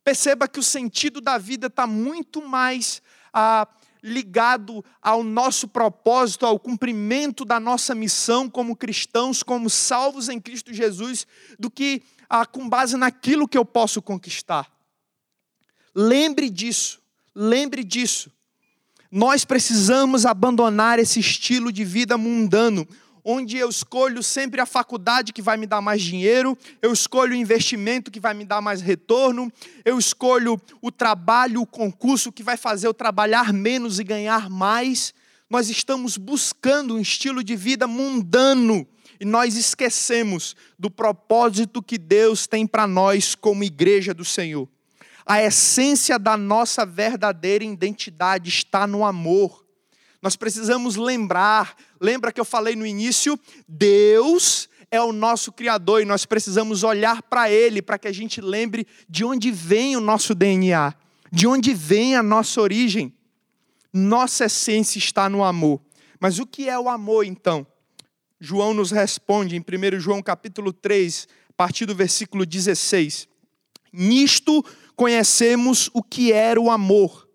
Perceba 0.03 0.45
que 0.45 0.59
o 0.59 0.63
sentido 0.63 1.21
da 1.21 1.37
vida 1.37 1.67
está 1.67 1.87
muito 1.87 2.45
mais 2.45 3.01
ah, 3.31 3.65
ligado 4.03 4.83
ao 5.01 5.23
nosso 5.23 5.67
propósito, 5.67 6.45
ao 6.45 6.59
cumprimento 6.59 7.43
da 7.43 7.59
nossa 7.59 7.95
missão 7.95 8.49
como 8.49 8.75
cristãos, 8.75 9.43
como 9.43 9.69
salvos 9.69 10.29
em 10.29 10.39
Cristo 10.39 10.73
Jesus, 10.73 11.25
do 11.59 11.69
que 11.69 12.03
ah, 12.29 12.45
com 12.45 12.67
base 12.67 12.97
naquilo 12.97 13.47
que 13.47 13.57
eu 13.57 13.65
posso 13.65 14.01
conquistar. 14.01 14.71
Lembre 15.95 16.49
disso, 16.49 17.01
lembre 17.33 17.83
disso. 17.83 18.31
Nós 19.09 19.45
precisamos 19.45 20.25
abandonar 20.25 20.99
esse 20.99 21.19
estilo 21.19 21.71
de 21.71 21.83
vida 21.83 22.17
mundano, 22.17 22.87
onde 23.29 23.57
eu 23.57 23.67
escolho 23.67 24.23
sempre 24.23 24.61
a 24.61 24.65
faculdade 24.65 25.33
que 25.33 25.41
vai 25.41 25.57
me 25.57 25.67
dar 25.67 25.81
mais 25.81 26.01
dinheiro, 26.01 26.57
eu 26.81 26.93
escolho 26.93 27.33
o 27.33 27.35
investimento 27.35 28.09
que 28.09 28.21
vai 28.21 28.33
me 28.33 28.45
dar 28.45 28.61
mais 28.61 28.79
retorno, 28.79 29.51
eu 29.83 29.99
escolho 29.99 30.57
o 30.81 30.89
trabalho, 30.89 31.59
o 31.59 31.65
concurso 31.65 32.31
que 32.31 32.41
vai 32.41 32.55
fazer 32.55 32.87
eu 32.87 32.93
trabalhar 32.93 33.51
menos 33.51 33.99
e 33.99 34.03
ganhar 34.05 34.49
mais. 34.49 35.13
Nós 35.49 35.69
estamos 35.69 36.15
buscando 36.15 36.95
um 36.95 37.01
estilo 37.01 37.43
de 37.43 37.53
vida 37.53 37.85
mundano 37.85 38.87
e 39.19 39.25
nós 39.25 39.57
esquecemos 39.57 40.55
do 40.79 40.89
propósito 40.89 41.83
que 41.83 41.97
Deus 41.97 42.47
tem 42.47 42.65
para 42.65 42.87
nós 42.87 43.35
como 43.35 43.61
igreja 43.61 44.13
do 44.13 44.23
Senhor. 44.23 44.69
A 45.25 45.43
essência 45.43 46.17
da 46.17 46.37
nossa 46.37 46.85
verdadeira 46.85 47.65
identidade 47.65 48.47
está 48.47 48.87
no 48.87 49.03
amor. 49.03 49.66
Nós 50.21 50.35
precisamos 50.35 50.95
lembrar, 50.95 51.75
lembra 52.01 52.31
que 52.31 52.39
eu 52.39 52.45
falei 52.45 52.75
no 52.75 52.85
início? 52.85 53.39
Deus 53.67 54.67
é 54.89 54.99
o 55.01 55.13
nosso 55.13 55.51
Criador 55.51 56.01
e 56.01 56.05
nós 56.05 56.25
precisamos 56.25 56.83
olhar 56.83 57.21
para 57.21 57.51
Ele 57.51 57.81
para 57.81 57.99
que 57.99 58.07
a 58.07 58.11
gente 58.11 58.41
lembre 58.41 58.87
de 59.07 59.23
onde 59.23 59.51
vem 59.51 59.95
o 59.95 60.01
nosso 60.01 60.33
DNA, 60.33 60.93
de 61.31 61.45
onde 61.45 61.73
vem 61.73 62.15
a 62.15 62.23
nossa 62.23 62.61
origem. 62.61 63.13
Nossa 63.93 64.45
essência 64.45 64.97
está 64.97 65.29
no 65.29 65.43
amor. 65.43 65.81
Mas 66.19 66.39
o 66.39 66.45
que 66.45 66.67
é 66.67 66.79
o 66.79 66.89
amor 66.89 67.25
então? 67.25 67.65
João 68.39 68.73
nos 68.73 68.91
responde 68.91 69.55
em 69.55 69.59
1 69.59 69.99
João 69.99 70.21
capítulo 70.21 70.73
3, 70.73 71.27
a 71.49 71.53
partir 71.53 71.85
do 71.85 71.95
versículo 71.95 72.45
16. 72.45 73.27
Nisto 73.93 74.63
conhecemos 74.95 75.89
o 75.93 76.01
que 76.03 76.31
era 76.31 76.59
o 76.59 76.69
amor 76.71 77.26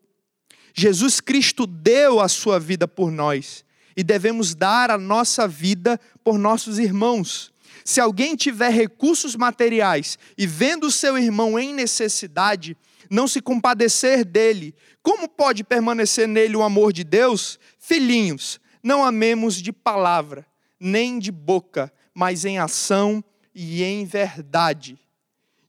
Jesus 0.74 1.20
Cristo 1.20 1.66
deu 1.66 2.20
a 2.20 2.28
sua 2.28 2.58
vida 2.58 2.88
por 2.88 3.10
nós 3.10 3.64
e 3.96 4.02
devemos 4.02 4.54
dar 4.54 4.90
a 4.90 4.98
nossa 4.98 5.46
vida 5.46 6.00
por 6.24 6.38
nossos 6.38 6.78
irmãos. 6.78 7.52
Se 7.84 8.00
alguém 8.00 8.36
tiver 8.36 8.70
recursos 8.70 9.34
materiais 9.34 10.18
e 10.38 10.46
vendo 10.46 10.90
seu 10.90 11.18
irmão 11.18 11.58
em 11.58 11.74
necessidade, 11.74 12.76
não 13.10 13.26
se 13.28 13.40
compadecer 13.40 14.24
dele, 14.24 14.74
como 15.02 15.28
pode 15.28 15.64
permanecer 15.64 16.28
nele 16.28 16.56
o 16.56 16.62
amor 16.62 16.92
de 16.92 17.04
Deus? 17.04 17.58
Filhinhos, 17.78 18.60
não 18.82 19.04
amemos 19.04 19.56
de 19.56 19.72
palavra, 19.72 20.46
nem 20.78 21.18
de 21.18 21.32
boca, 21.32 21.92
mas 22.14 22.44
em 22.44 22.58
ação 22.58 23.22
e 23.54 23.82
em 23.82 24.04
verdade. 24.04 24.98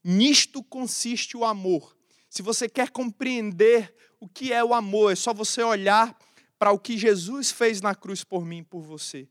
Nisto 0.04 0.64
consiste 0.64 1.36
o 1.36 1.44
amor. 1.44 1.96
Se 2.30 2.42
você 2.42 2.70
quer 2.70 2.90
compreender 2.90 3.94
o 4.24 4.28
que 4.30 4.54
é 4.54 4.64
o 4.64 4.74
amor, 4.74 5.12
é 5.12 5.16
só 5.16 5.34
você 5.34 5.62
olhar 5.62 6.18
para 6.58 6.72
o 6.72 6.80
que 6.80 6.98
Jesus 6.98 7.52
fez 7.52 7.82
na 7.82 7.94
cruz 7.94 8.24
por 8.24 8.46
mim 8.46 8.60
e 8.60 8.64
por 8.64 8.82
você. 8.82 9.28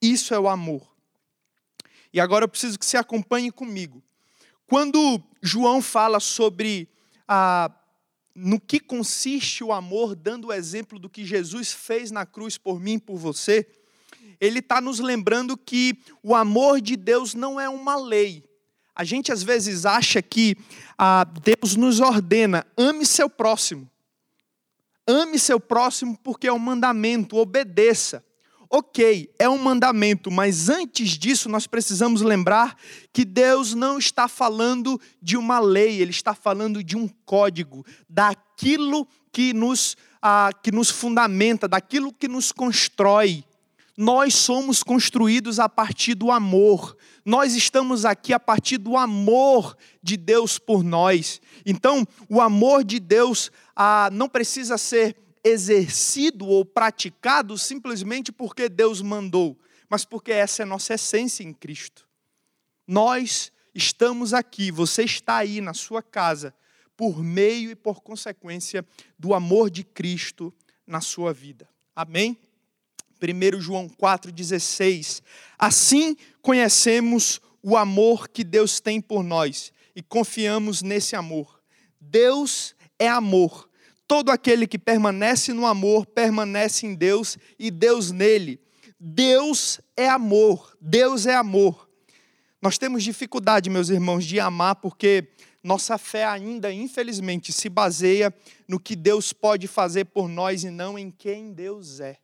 Isso 0.00 0.32
é 0.32 0.40
o 0.40 0.48
amor. 0.48 0.90
E 2.10 2.18
agora 2.18 2.44
eu 2.44 2.48
preciso 2.48 2.78
que 2.78 2.86
você 2.86 2.96
acompanhe 2.96 3.50
comigo. 3.50 4.02
Quando 4.66 5.22
João 5.42 5.82
fala 5.82 6.18
sobre 6.20 6.88
a, 7.28 7.70
no 8.34 8.58
que 8.58 8.80
consiste 8.80 9.62
o 9.62 9.74
amor, 9.74 10.16
dando 10.16 10.48
o 10.48 10.52
exemplo 10.54 10.98
do 10.98 11.10
que 11.10 11.26
Jesus 11.26 11.70
fez 11.70 12.10
na 12.10 12.24
cruz 12.24 12.56
por 12.56 12.80
mim 12.80 12.94
e 12.94 12.98
por 12.98 13.18
você, 13.18 13.68
ele 14.40 14.60
está 14.60 14.80
nos 14.80 15.00
lembrando 15.00 15.54
que 15.54 15.98
o 16.22 16.34
amor 16.34 16.80
de 16.80 16.96
Deus 16.96 17.34
não 17.34 17.60
é 17.60 17.68
uma 17.68 17.94
lei. 17.94 18.42
A 18.94 19.04
gente 19.04 19.30
às 19.30 19.42
vezes 19.42 19.84
acha 19.84 20.22
que 20.22 20.56
ah, 20.96 21.24
Deus 21.24 21.76
nos 21.76 22.00
ordena, 22.00 22.66
ame 22.74 23.04
seu 23.04 23.28
próximo. 23.28 23.90
Ame 25.10 25.40
seu 25.40 25.58
próximo 25.58 26.16
porque 26.22 26.46
é 26.46 26.52
um 26.52 26.58
mandamento, 26.58 27.36
obedeça. 27.36 28.24
Ok, 28.72 29.28
é 29.36 29.48
um 29.48 29.58
mandamento, 29.58 30.30
mas 30.30 30.68
antes 30.68 31.18
disso 31.18 31.48
nós 31.48 31.66
precisamos 31.66 32.22
lembrar 32.22 32.76
que 33.12 33.24
Deus 33.24 33.74
não 33.74 33.98
está 33.98 34.28
falando 34.28 35.00
de 35.20 35.36
uma 35.36 35.58
lei, 35.58 36.00
Ele 36.00 36.12
está 36.12 36.34
falando 36.34 36.84
de 36.84 36.96
um 36.96 37.08
código, 37.26 37.84
daquilo 38.08 39.08
que 39.32 39.52
nos, 39.52 39.96
ah, 40.22 40.50
que 40.62 40.70
nos 40.70 40.88
fundamenta, 40.88 41.66
daquilo 41.66 42.12
que 42.12 42.28
nos 42.28 42.52
constrói. 42.52 43.44
Nós 43.96 44.34
somos 44.34 44.84
construídos 44.84 45.58
a 45.58 45.68
partir 45.68 46.14
do 46.14 46.30
amor. 46.30 46.96
Nós 47.24 47.54
estamos 47.54 48.04
aqui 48.04 48.32
a 48.32 48.40
partir 48.40 48.78
do 48.78 48.96
amor 48.96 49.76
de 50.02 50.16
Deus 50.16 50.58
por 50.58 50.82
nós. 50.82 51.40
Então, 51.66 52.06
o 52.28 52.40
amor 52.40 52.82
de 52.82 52.98
Deus 52.98 53.50
ah, 53.82 54.10
não 54.12 54.28
precisa 54.28 54.76
ser 54.76 55.16
exercido 55.42 56.46
ou 56.46 56.66
praticado 56.66 57.56
simplesmente 57.56 58.30
porque 58.30 58.68
Deus 58.68 59.00
mandou, 59.00 59.58
mas 59.88 60.04
porque 60.04 60.32
essa 60.32 60.60
é 60.60 60.64
a 60.64 60.66
nossa 60.66 60.92
essência 60.92 61.42
em 61.42 61.54
Cristo. 61.54 62.06
Nós 62.86 63.50
estamos 63.74 64.34
aqui, 64.34 64.70
você 64.70 65.04
está 65.04 65.38
aí 65.38 65.62
na 65.62 65.72
sua 65.72 66.02
casa, 66.02 66.54
por 66.94 67.22
meio 67.22 67.70
e 67.70 67.74
por 67.74 68.02
consequência 68.02 68.86
do 69.18 69.32
amor 69.32 69.70
de 69.70 69.82
Cristo 69.82 70.52
na 70.86 71.00
sua 71.00 71.32
vida. 71.32 71.66
Amém? 71.96 72.36
1 73.22 73.62
João 73.62 73.88
4,16. 73.88 75.22
Assim 75.58 76.18
conhecemos 76.42 77.40
o 77.62 77.78
amor 77.78 78.28
que 78.28 78.44
Deus 78.44 78.78
tem 78.78 79.00
por 79.00 79.22
nós 79.22 79.72
e 79.96 80.02
confiamos 80.02 80.82
nesse 80.82 81.16
amor. 81.16 81.62
Deus 81.98 82.76
é 82.98 83.08
amor. 83.08 83.69
Todo 84.10 84.30
aquele 84.30 84.66
que 84.66 84.76
permanece 84.76 85.52
no 85.52 85.64
amor 85.64 86.04
permanece 86.04 86.84
em 86.84 86.96
Deus 86.96 87.38
e 87.56 87.70
Deus 87.70 88.10
nele. 88.10 88.60
Deus 88.98 89.80
é 89.96 90.08
amor. 90.08 90.76
Deus 90.80 91.26
é 91.26 91.34
amor. 91.36 91.88
Nós 92.60 92.76
temos 92.76 93.04
dificuldade, 93.04 93.70
meus 93.70 93.88
irmãos, 93.88 94.24
de 94.24 94.40
amar 94.40 94.74
porque 94.74 95.28
nossa 95.62 95.96
fé 95.96 96.24
ainda, 96.24 96.72
infelizmente, 96.72 97.52
se 97.52 97.68
baseia 97.68 98.34
no 98.66 98.80
que 98.80 98.96
Deus 98.96 99.32
pode 99.32 99.68
fazer 99.68 100.06
por 100.06 100.28
nós 100.28 100.64
e 100.64 100.70
não 100.70 100.98
em 100.98 101.08
quem 101.08 101.52
Deus 101.52 102.00
é. 102.00 102.18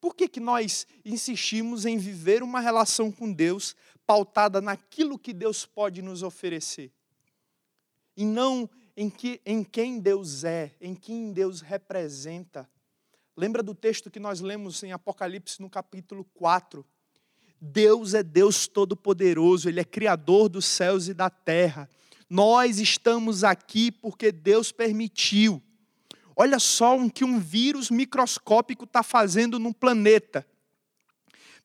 Por 0.00 0.14
que, 0.14 0.28
que 0.28 0.40
nós 0.40 0.86
insistimos 1.04 1.84
em 1.84 1.98
viver 1.98 2.42
uma 2.42 2.60
relação 2.60 3.12
com 3.12 3.30
Deus 3.30 3.76
pautada 4.06 4.62
naquilo 4.62 5.18
que 5.18 5.34
Deus 5.34 5.66
pode 5.66 6.00
nos 6.00 6.22
oferecer? 6.22 6.90
E 8.16 8.24
não 8.24 8.66
em, 8.96 9.10
que, 9.10 9.40
em 9.44 9.62
quem 9.62 10.00
Deus 10.00 10.42
é, 10.42 10.74
em 10.80 10.94
quem 10.94 11.32
Deus 11.32 11.60
representa. 11.60 12.68
Lembra 13.36 13.62
do 13.62 13.74
texto 13.74 14.10
que 14.10 14.18
nós 14.18 14.40
lemos 14.40 14.82
em 14.82 14.92
Apocalipse 14.92 15.60
no 15.60 15.68
capítulo 15.68 16.24
4? 16.34 16.84
Deus 17.60 18.14
é 18.14 18.22
Deus 18.22 18.66
Todo-Poderoso, 18.66 19.68
Ele 19.68 19.80
é 19.80 19.84
Criador 19.84 20.48
dos 20.48 20.64
céus 20.64 21.08
e 21.08 21.14
da 21.14 21.28
terra. 21.28 21.88
Nós 22.28 22.78
estamos 22.80 23.44
aqui 23.44 23.92
porque 23.92 24.32
Deus 24.32 24.72
permitiu. 24.72 25.62
Olha 26.34 26.58
só 26.58 26.98
o 26.98 27.10
que 27.10 27.24
um 27.24 27.38
vírus 27.38 27.90
microscópico 27.90 28.84
está 28.84 29.02
fazendo 29.02 29.58
no 29.58 29.72
planeta. 29.72 30.46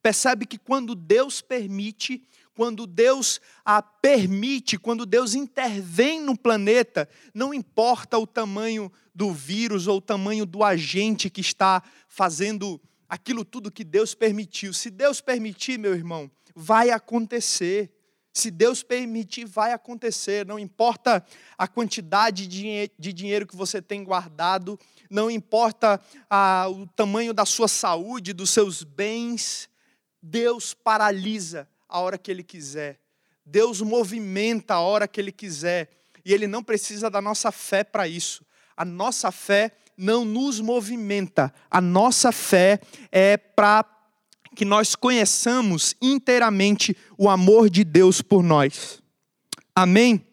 Percebe 0.02 0.46
que 0.46 0.58
quando 0.58 0.96
Deus 0.96 1.42
permite, 1.42 2.24
quando 2.54 2.86
Deus 2.86 3.40
a 3.64 3.82
permite, 3.82 4.78
quando 4.78 5.06
Deus 5.06 5.34
intervém 5.34 6.22
no 6.22 6.38
planeta, 6.38 7.08
não 7.34 7.54
importa 7.54 8.18
o 8.18 8.28
tamanho 8.28 8.92
do 9.14 9.32
vírus 9.32 9.88
ou 9.88 9.98
o 9.98 10.02
tamanho 10.02 10.46
do 10.46 10.64
agente 10.64 11.30
que 11.30 11.42
está 11.42 11.82
fazendo 12.08 12.80
aquilo 13.08 13.44
tudo 13.44 13.72
que 13.72 13.84
Deus 13.84 14.14
permitiu. 14.14 14.74
Se 14.74 14.90
Deus 14.90 15.22
permitir, 15.22 15.78
meu 15.78 15.94
irmão, 15.94 16.30
vai 16.56 16.92
acontecer. 16.92 17.92
Se 18.34 18.50
Deus 18.50 18.82
permitir, 18.84 19.46
vai 19.46 19.74
acontecer. 19.74 20.46
Não 20.46 20.58
importa 20.58 21.26
a 21.58 21.68
quantidade 21.68 22.48
de 22.48 23.14
dinheiro 23.14 23.46
que 23.46 23.56
você 23.56 23.82
tem 23.82 24.04
guardado, 24.04 24.80
não 25.10 25.30
importa 25.30 26.00
a, 26.30 26.68
o 26.70 26.88
tamanho 26.88 27.34
da 27.34 27.46
sua 27.46 27.68
saúde, 27.68 28.32
dos 28.32 28.50
seus 28.50 28.84
bens, 28.84 29.70
Deus 30.22 30.74
paralisa 30.74 31.68
a 31.92 32.00
hora 32.00 32.18
que 32.18 32.32
Ele 32.32 32.42
quiser. 32.42 33.00
Deus 33.46 33.82
movimenta 33.82 34.76
a 34.76 34.80
hora 34.80 35.08
que 35.08 35.20
Ele 35.20 35.32
quiser. 35.32 35.90
E 36.24 36.34
Ele 36.34 36.48
não 36.48 36.64
precisa 36.64 37.10
da 37.10 37.22
nossa 37.22 37.52
fé 37.52 37.84
para 37.84 38.08
isso. 38.08 38.46
A 38.76 38.86
nossa 38.86 39.32
fé 39.32 39.74
não 39.98 40.24
nos 40.24 40.60
movimenta. 40.60 41.54
A 41.70 41.82
nossa 41.82 42.32
fé 42.32 42.80
é 43.12 43.36
para 43.38 43.86
que 44.56 44.66
nós 44.66 44.96
conheçamos 44.96 45.96
inteiramente 46.02 46.96
o 47.18 47.30
amor 47.30 47.70
de 47.70 47.84
Deus 47.84 48.22
por 48.22 48.42
nós. 48.42 49.02
Amém? 49.76 50.26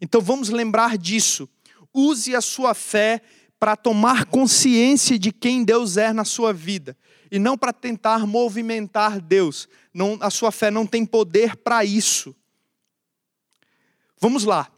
Então 0.00 0.20
vamos 0.20 0.48
lembrar 0.48 0.98
disso. 0.98 1.48
Use 1.92 2.34
a 2.34 2.40
sua 2.40 2.74
fé 2.74 3.22
para 3.58 3.76
tomar 3.76 4.26
consciência 4.26 5.18
de 5.18 5.32
quem 5.32 5.64
Deus 5.64 5.96
é 5.96 6.12
na 6.12 6.24
sua 6.24 6.52
vida 6.52 6.96
e 7.34 7.38
não 7.40 7.58
para 7.58 7.72
tentar 7.72 8.28
movimentar 8.28 9.20
Deus. 9.20 9.68
Não, 9.92 10.16
a 10.20 10.30
sua 10.30 10.52
fé 10.52 10.70
não 10.70 10.86
tem 10.86 11.04
poder 11.04 11.56
para 11.56 11.84
isso. 11.84 12.32
Vamos 14.20 14.44
lá. 14.44 14.70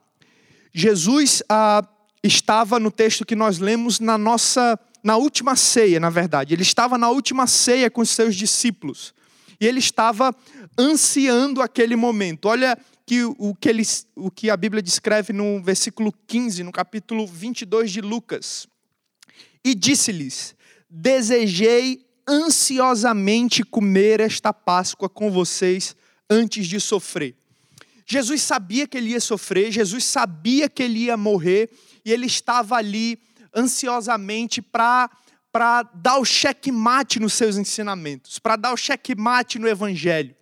Jesus 0.72 1.42
ah, 1.50 1.86
estava 2.22 2.80
no 2.80 2.90
texto 2.90 3.26
que 3.26 3.36
nós 3.36 3.58
lemos 3.58 4.00
na 4.00 4.16
nossa 4.16 4.80
na 5.04 5.18
última 5.18 5.54
ceia, 5.54 6.00
na 6.00 6.08
verdade. 6.08 6.54
Ele 6.54 6.62
estava 6.62 6.96
na 6.96 7.10
última 7.10 7.46
ceia 7.46 7.90
com 7.90 8.00
os 8.00 8.08
seus 8.08 8.34
discípulos. 8.34 9.12
E 9.60 9.66
ele 9.66 9.80
estava 9.80 10.34
ansiando 10.78 11.60
aquele 11.60 11.94
momento. 11.94 12.46
Olha 12.46 12.78
que 13.04 13.22
o 13.22 13.54
que, 13.54 13.68
ele, 13.68 13.82
o 14.14 14.30
que 14.30 14.48
a 14.48 14.56
Bíblia 14.56 14.82
descreve 14.82 15.30
no 15.30 15.62
versículo 15.62 16.10
15, 16.26 16.64
no 16.64 16.72
capítulo 16.72 17.26
22 17.26 17.92
de 17.92 18.00
Lucas. 18.00 18.66
E 19.62 19.74
disse-lhes: 19.74 20.56
Desejei 20.88 22.05
ansiosamente 22.28 23.62
comer 23.62 24.20
esta 24.20 24.52
Páscoa 24.52 25.08
com 25.08 25.30
vocês 25.30 25.94
antes 26.28 26.66
de 26.66 26.80
sofrer. 26.80 27.34
Jesus 28.04 28.42
sabia 28.42 28.86
que 28.86 28.96
ele 28.96 29.10
ia 29.10 29.20
sofrer, 29.20 29.72
Jesus 29.72 30.04
sabia 30.04 30.68
que 30.68 30.82
ele 30.82 31.00
ia 31.00 31.16
morrer, 31.16 31.70
e 32.04 32.12
ele 32.12 32.26
estava 32.26 32.76
ali 32.76 33.18
ansiosamente 33.54 34.62
para 34.62 35.10
para 35.52 35.84
dar 35.94 36.18
o 36.18 36.24
checkmate 36.24 37.18
nos 37.18 37.32
seus 37.32 37.56
ensinamentos, 37.56 38.38
para 38.38 38.56
dar 38.56 38.74
o 38.74 38.76
checkmate 38.76 39.58
no 39.58 39.66
evangelho. 39.66 40.36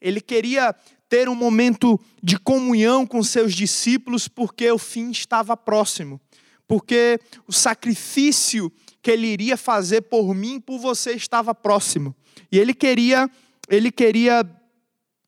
Ele 0.00 0.20
queria 0.20 0.72
ter 1.08 1.28
um 1.28 1.34
momento 1.34 2.00
de 2.22 2.38
comunhão 2.38 3.04
com 3.04 3.20
seus 3.20 3.52
discípulos 3.52 4.28
porque 4.28 4.70
o 4.70 4.78
fim 4.78 5.10
estava 5.10 5.56
próximo. 5.56 6.20
Porque 6.68 7.18
o 7.48 7.52
sacrifício 7.52 8.72
que 9.02 9.10
ele 9.10 9.26
iria 9.26 9.56
fazer 9.56 10.02
por 10.02 10.34
mim 10.34 10.60
por 10.60 10.78
você 10.78 11.12
estava 11.12 11.54
próximo. 11.54 12.14
E 12.50 12.58
ele 12.58 12.74
queria 12.74 13.30
ele 13.68 13.90
queria 13.92 14.44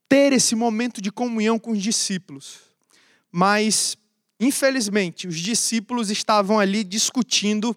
ter 0.09 0.33
esse 0.33 0.55
momento 0.55 1.01
de 1.01 1.13
comunhão 1.13 1.59
com 1.59 1.71
os 1.71 1.83
discípulos. 1.83 2.61
Mas 3.31 3.97
Infelizmente, 4.43 5.29
os 5.29 5.39
discípulos 5.39 6.11
estavam 6.11 6.59
ali 6.59 6.83
discutindo 6.83 7.77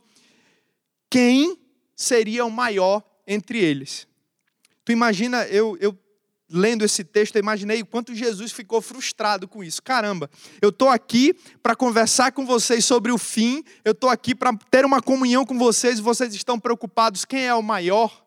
quem 1.08 1.60
seria 1.96 2.44
o 2.44 2.50
maior 2.50 3.04
entre 3.28 3.60
eles. 3.60 4.08
Tu 4.84 4.92
imagina, 4.92 5.44
eu, 5.44 5.78
eu 5.80 5.96
lendo 6.50 6.86
esse 6.86 7.04
texto, 7.04 7.36
eu 7.36 7.40
imaginei 7.40 7.82
o 7.82 7.86
quanto 7.86 8.14
Jesus 8.14 8.52
ficou 8.52 8.82
frustrado 8.82 9.48
com 9.48 9.64
isso. 9.64 9.82
Caramba, 9.82 10.30
eu 10.62 10.70
estou 10.70 10.90
aqui 10.90 11.34
para 11.62 11.76
conversar 11.76 12.32
com 12.32 12.46
vocês 12.46 12.86
sobre 12.86 13.12
o 13.12 13.18
fim, 13.18 13.64
eu 13.84 13.92
estou 13.92 14.10
aqui 14.10 14.36
para 14.36 14.56
ter 14.70 14.86
uma 14.86 15.02
comunhão 15.02 15.46
com 15.46 15.58
vocês, 15.58 16.00
vocês 16.00 16.34
estão 16.34 16.60
preocupados 16.60 17.26
quem 17.26 17.46
é 17.46 17.54
o 17.54 17.64
maior. 17.64 18.24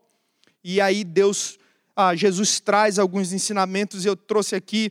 E 0.64 0.80
aí 0.80 1.04
Deus, 1.04 1.58
ah, 1.94 2.14
Jesus 2.14 2.60
traz 2.60 2.98
alguns 2.98 3.32
ensinamentos, 3.32 4.04
e 4.04 4.08
eu 4.08 4.16
trouxe 4.16 4.56
aqui 4.56 4.90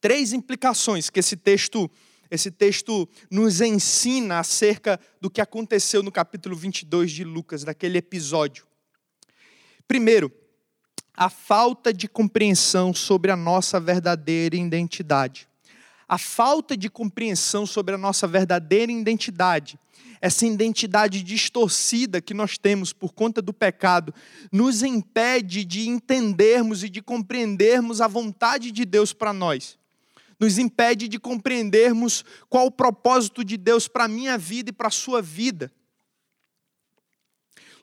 três 0.00 0.32
implicações 0.32 1.10
que 1.10 1.20
esse 1.20 1.36
texto 1.36 1.90
esse 2.28 2.50
texto 2.50 3.08
nos 3.30 3.60
ensina 3.60 4.40
acerca 4.40 4.98
do 5.20 5.30
que 5.30 5.40
aconteceu 5.40 6.02
no 6.02 6.10
capítulo 6.10 6.56
22 6.56 7.12
de 7.12 7.22
Lucas, 7.22 7.62
daquele 7.62 7.98
episódio. 7.98 8.66
Primeiro, 9.86 10.32
a 11.16 11.30
falta 11.30 11.92
de 11.92 12.06
compreensão 12.06 12.92
sobre 12.92 13.30
a 13.30 13.36
nossa 13.36 13.80
verdadeira 13.80 14.54
identidade. 14.54 15.48
A 16.06 16.18
falta 16.18 16.76
de 16.76 16.90
compreensão 16.90 17.66
sobre 17.66 17.94
a 17.94 17.98
nossa 17.98 18.26
verdadeira 18.26 18.92
identidade, 18.92 19.78
essa 20.20 20.46
identidade 20.46 21.22
distorcida 21.22 22.20
que 22.20 22.34
nós 22.34 22.58
temos 22.58 22.92
por 22.92 23.12
conta 23.12 23.40
do 23.40 23.52
pecado, 23.52 24.14
nos 24.52 24.82
impede 24.82 25.64
de 25.64 25.88
entendermos 25.88 26.84
e 26.84 26.88
de 26.88 27.00
compreendermos 27.00 28.00
a 28.00 28.06
vontade 28.06 28.70
de 28.70 28.84
Deus 28.84 29.12
para 29.12 29.32
nós 29.32 29.78
nos 30.38 30.58
impede 30.58 31.08
de 31.08 31.18
compreendermos 31.18 32.24
qual 32.48 32.66
o 32.66 32.70
propósito 32.70 33.42
de 33.42 33.56
Deus 33.56 33.88
para 33.88 34.04
a 34.04 34.08
minha 34.08 34.36
vida 34.36 34.70
e 34.70 34.72
para 34.72 34.88
a 34.88 34.90
sua 34.90 35.22
vida. 35.22 35.72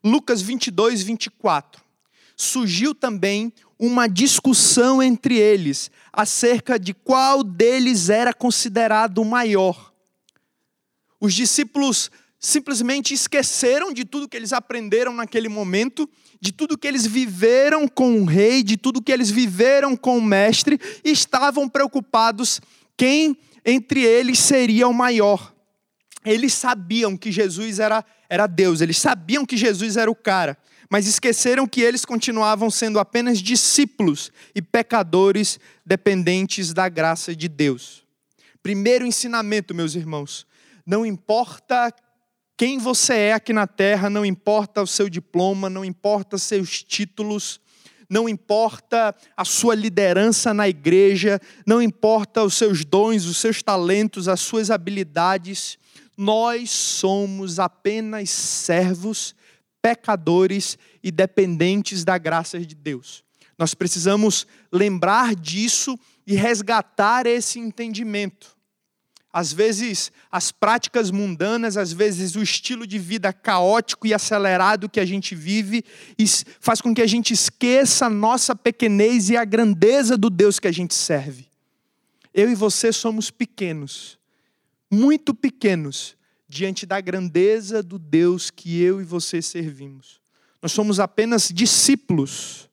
Lucas 0.04 0.42
22, 0.42 1.02
24. 1.02 1.83
Surgiu 2.36 2.96
também 2.96 3.54
uma 3.78 4.08
discussão 4.08 5.02
entre 5.02 5.38
eles 5.38 5.92
acerca 6.12 6.80
de 6.80 6.94
qual 6.94 7.44
deles 7.44 8.10
era 8.10 8.34
considerado 8.34 9.20
o 9.20 9.26
maior. 9.26 9.94
Os 11.20 11.34
discípulos 11.34 12.12
simplesmente 12.40 13.14
esqueceram 13.14 13.94
de 13.94 14.04
tudo 14.04 14.28
que 14.28 14.36
eles 14.36 14.52
aprenderam 14.52 15.14
naquele 15.14 15.48
momento, 15.48 16.10
de 16.42 16.52
tudo 16.52 16.78
que 16.78 16.86
eles 16.86 17.06
viveram 17.06 17.88
com 17.88 18.22
o 18.22 18.26
rei, 18.26 18.62
de 18.62 18.76
tudo 18.76 19.02
que 19.02 19.12
eles 19.14 19.32
viveram 19.32 19.96
com 19.96 20.18
o 20.18 20.22
mestre, 20.22 20.78
e 21.04 21.12
estavam 21.12 21.70
preocupados 21.70 22.60
quem 22.98 23.38
entre 23.66 24.02
eles 24.02 24.40
seria 24.40 24.90
o 24.90 24.94
maior. 24.94 25.54
Eles 26.26 26.54
sabiam 26.54 27.16
que 27.16 27.32
Jesus 27.32 27.80
era, 27.80 28.04
era 28.30 28.46
Deus, 28.46 28.82
eles 28.82 28.98
sabiam 28.98 29.46
que 29.46 29.56
Jesus 29.56 29.96
era 29.96 30.12
o 30.12 30.16
cara, 30.16 30.58
mas 30.94 31.08
esqueceram 31.08 31.66
que 31.66 31.82
eles 31.82 32.06
continuavam 32.06 32.70
sendo 32.70 33.00
apenas 33.00 33.40
discípulos 33.40 34.32
e 34.54 34.62
pecadores 34.62 35.60
dependentes 35.84 36.72
da 36.72 36.88
graça 36.88 37.36
de 37.36 37.48
Deus. 37.48 38.04
Primeiro 38.62 39.04
ensinamento, 39.04 39.74
meus 39.74 39.96
irmãos: 39.96 40.46
não 40.86 41.04
importa 41.04 41.92
quem 42.56 42.78
você 42.78 43.14
é 43.16 43.34
aqui 43.34 43.52
na 43.52 43.66
terra, 43.66 44.08
não 44.08 44.24
importa 44.24 44.84
o 44.84 44.86
seu 44.86 45.10
diploma, 45.10 45.68
não 45.68 45.84
importa 45.84 46.38
seus 46.38 46.84
títulos, 46.84 47.60
não 48.08 48.30
importa 48.30 49.16
a 49.36 49.44
sua 49.44 49.74
liderança 49.74 50.54
na 50.54 50.70
igreja, 50.70 51.42
não 51.66 51.82
importa 51.82 52.44
os 52.44 52.54
seus 52.54 52.86
dons, 52.86 53.26
os 53.26 53.38
seus 53.38 53.64
talentos, 53.64 54.28
as 54.28 54.42
suas 54.42 54.70
habilidades, 54.70 55.80
nós 56.16 56.70
somos 56.70 57.58
apenas 57.58 58.30
servos, 58.30 59.34
pecadores 59.84 60.78
e 61.04 61.12
dependentes 61.12 62.06
da 62.06 62.18
graça 62.18 62.58
de 62.58 62.74
Deus. 62.74 63.22
Nós 63.60 63.74
precisamos 63.74 64.48
lembrar 64.72 65.36
disso 65.36 66.00
e 66.26 66.36
resgatar 66.36 67.28
esse 67.28 67.60
entendimento. 67.60 68.58
Às 69.32 69.52
vezes, 69.52 70.12
as 70.32 70.52
práticas 70.52 71.12
mundanas, 71.12 71.76
às 71.76 71.92
vezes, 71.92 72.36
o 72.36 72.42
estilo 72.42 72.88
de 72.88 72.98
vida 72.98 73.34
caótico 73.34 74.08
e 74.08 74.14
acelerado 74.14 74.88
que 74.88 75.00
a 75.00 75.06
gente 75.06 75.36
vive, 75.36 75.84
faz 76.60 76.80
com 76.80 76.94
que 76.94 77.02
a 77.02 77.08
gente 77.08 77.34
esqueça 77.34 78.06
a 78.06 78.10
nossa 78.10 78.56
pequenez 78.56 79.30
e 79.30 79.38
a 79.38 79.44
grandeza 79.44 80.16
do 80.18 80.30
Deus 80.30 80.60
que 80.60 80.68
a 80.68 80.72
gente 80.72 80.94
serve. 80.94 81.48
Eu 82.34 82.50
e 82.50 82.56
você 82.56 82.94
somos 82.94 83.30
pequenos, 83.30 84.18
muito 84.90 85.34
pequenos, 85.34 86.16
diante 86.54 86.86
da 86.86 87.02
grandeza 87.02 87.82
do 87.82 87.98
Deus 87.98 88.52
que 88.52 88.80
eu 88.80 89.02
e 89.02 89.04
você 89.04 89.42
servimos. 89.42 90.22
Nós 90.62 90.72
somos 90.72 91.00
apenas 91.00 91.50
discípulos. 91.50 92.70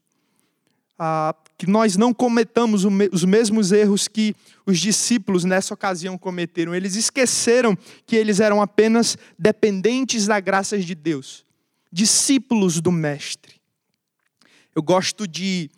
Ah, 0.99 1.35
que 1.57 1.67
nós 1.67 1.97
não 1.97 2.13
cometamos 2.13 2.85
os 2.85 3.25
mesmos 3.25 3.73
erros 3.73 4.07
que 4.07 4.37
os 4.67 4.79
discípulos 4.79 5.45
nessa 5.45 5.73
ocasião 5.73 6.19
cometeram. 6.19 6.75
Eles 6.75 6.95
esqueceram 6.95 7.77
que 8.05 8.17
eles 8.17 8.39
eram 8.39 8.61
apenas 8.61 9.17
dependentes 9.39 10.27
da 10.27 10.39
graça 10.41 10.79
de 10.79 10.95
Deus, 10.95 11.47
discípulos 11.91 12.83
do 12.83 12.93
Mestre. 12.93 13.55
Eu 14.75 14.83
gosto 14.83 15.27
de, 15.27 15.71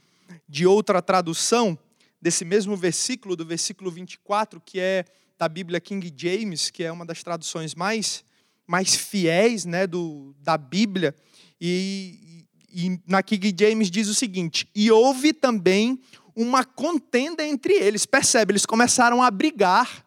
de 0.48 0.66
outra 0.66 1.00
tradução 1.00 1.78
desse 2.20 2.44
mesmo 2.44 2.76
versículo, 2.76 3.36
do 3.36 3.46
versículo 3.46 3.92
24, 3.92 4.60
que 4.60 4.80
é 4.80 5.04
da 5.42 5.48
Bíblia 5.48 5.80
King 5.80 6.14
James, 6.16 6.70
que 6.70 6.84
é 6.84 6.92
uma 6.92 7.04
das 7.04 7.20
traduções 7.20 7.74
mais, 7.74 8.24
mais 8.64 8.94
fiéis 8.94 9.64
né, 9.64 9.88
do, 9.88 10.32
da 10.38 10.56
Bíblia. 10.56 11.16
E, 11.60 12.46
e 12.72 13.00
na 13.08 13.24
King 13.24 13.52
James 13.58 13.90
diz 13.90 14.06
o 14.06 14.14
seguinte: 14.14 14.68
e 14.72 14.88
houve 14.88 15.32
também 15.32 16.00
uma 16.36 16.64
contenda 16.64 17.44
entre 17.44 17.72
eles. 17.72 18.06
Percebe? 18.06 18.52
Eles 18.52 18.64
começaram 18.64 19.20
a 19.20 19.32
brigar 19.32 20.06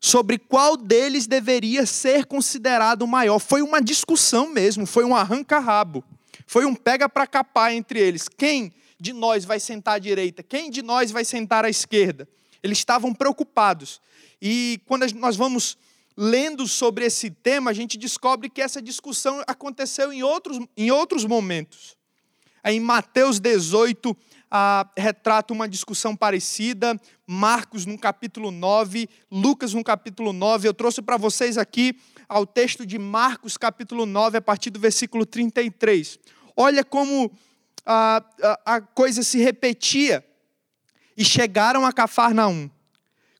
sobre 0.00 0.38
qual 0.38 0.76
deles 0.76 1.28
deveria 1.28 1.86
ser 1.86 2.26
considerado 2.26 3.02
o 3.02 3.06
maior. 3.06 3.38
Foi 3.38 3.62
uma 3.62 3.80
discussão 3.80 4.52
mesmo, 4.52 4.86
foi 4.86 5.04
um 5.04 5.14
arranca-rabo. 5.14 6.02
Foi 6.48 6.66
um 6.66 6.74
pega 6.74 7.08
para 7.08 7.28
capar 7.28 7.72
entre 7.72 8.00
eles. 8.00 8.28
Quem 8.28 8.72
de 8.98 9.12
nós 9.12 9.44
vai 9.44 9.60
sentar 9.60 9.94
à 9.94 9.98
direita? 10.00 10.42
Quem 10.42 10.68
de 10.68 10.82
nós 10.82 11.12
vai 11.12 11.24
sentar 11.24 11.64
à 11.64 11.70
esquerda? 11.70 12.28
Eles 12.60 12.78
estavam 12.78 13.14
preocupados. 13.14 14.00
E 14.40 14.80
quando 14.86 15.06
nós 15.14 15.36
vamos 15.36 15.76
lendo 16.16 16.66
sobre 16.66 17.04
esse 17.04 17.30
tema, 17.30 17.70
a 17.70 17.74
gente 17.74 17.98
descobre 17.98 18.48
que 18.48 18.62
essa 18.62 18.80
discussão 18.80 19.42
aconteceu 19.46 20.12
em 20.12 20.22
outros, 20.22 20.58
em 20.76 20.90
outros 20.90 21.24
momentos. 21.24 21.96
Em 22.64 22.80
Mateus 22.80 23.38
18, 23.38 24.16
ah, 24.50 24.88
retrata 24.96 25.52
uma 25.52 25.68
discussão 25.68 26.16
parecida, 26.16 26.98
Marcos 27.26 27.84
no 27.84 27.98
capítulo 27.98 28.50
9, 28.50 29.08
Lucas 29.30 29.74
no 29.74 29.84
capítulo 29.84 30.32
9. 30.32 30.68
Eu 30.68 30.74
trouxe 30.74 31.02
para 31.02 31.16
vocês 31.16 31.58
aqui 31.58 31.98
ao 32.28 32.46
texto 32.46 32.86
de 32.86 32.98
Marcos, 32.98 33.56
capítulo 33.56 34.06
9, 34.06 34.38
a 34.38 34.42
partir 34.42 34.70
do 34.70 34.80
versículo 34.80 35.26
33. 35.26 36.18
Olha 36.56 36.82
como 36.84 37.30
a, 37.84 38.24
a, 38.42 38.76
a 38.76 38.80
coisa 38.80 39.22
se 39.22 39.38
repetia. 39.38 40.24
E 41.18 41.24
chegaram 41.24 41.86
a 41.86 41.92
Cafarnaum. 41.92 42.68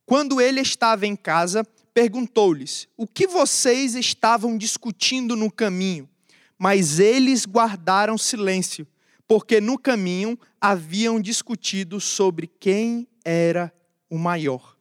Quando 0.07 0.41
ele 0.41 0.61
estava 0.61 1.05
em 1.05 1.17
casa, 1.17 1.65
perguntou-lhes: 1.93 2.87
O 2.97 3.09
que 3.09 3.27
vocês 3.27 3.97
estavam 3.97 4.57
discutindo 4.57 5.35
no 5.35 5.51
caminho? 5.51 6.09
Mas 6.57 7.01
eles 7.01 7.45
guardaram 7.45 8.17
silêncio, 8.17 8.87
porque 9.27 9.61
no 9.61 9.77
caminho 9.77 10.39
haviam 10.61 11.21
discutido 11.21 12.01
sobre 12.01 12.47
quem 12.47 13.07
era 13.25 13.73
o 14.09 14.17
maior. 14.17 14.77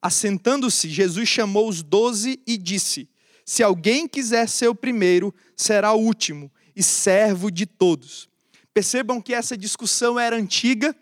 Assentando-se, 0.00 0.90
Jesus 0.90 1.26
chamou 1.26 1.66
os 1.66 1.82
doze 1.82 2.38
e 2.46 2.58
disse: 2.58 3.08
Se 3.46 3.62
alguém 3.62 4.06
quiser 4.06 4.46
ser 4.46 4.68
o 4.68 4.74
primeiro, 4.74 5.34
será 5.56 5.94
o 5.94 6.00
último 6.00 6.52
e 6.76 6.82
servo 6.82 7.50
de 7.50 7.64
todos. 7.64 8.28
Percebam 8.74 9.22
que 9.22 9.32
essa 9.32 9.56
discussão 9.56 10.18
era 10.18 10.36
antiga 10.36 10.94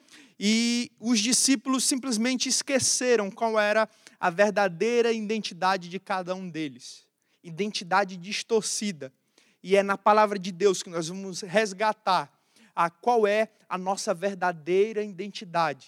e 0.45 0.91
os 0.99 1.21
discípulos 1.21 1.85
simplesmente 1.85 2.49
esqueceram 2.49 3.31
qual 3.31 3.61
era 3.61 3.89
a 4.19 4.29
verdadeira 4.29 5.13
identidade 5.13 5.89
de 5.89 6.01
cada 6.01 6.35
um 6.35 6.51
deles. 6.51 7.07
Identidade 7.45 8.17
distorcida. 8.17 9.13
E 9.63 9.77
é 9.77 9.85
na 9.85 9.97
palavra 9.97 10.41
de 10.41 10.51
Deus 10.51 10.83
que 10.83 10.91
nós 10.91 11.07
vamos 11.07 11.43
resgatar 11.43 12.29
a 12.75 12.91
qual 12.91 13.25
é 13.25 13.51
a 13.69 13.79
nossa 13.79 14.13
verdadeira 14.13 15.05
identidade. 15.05 15.87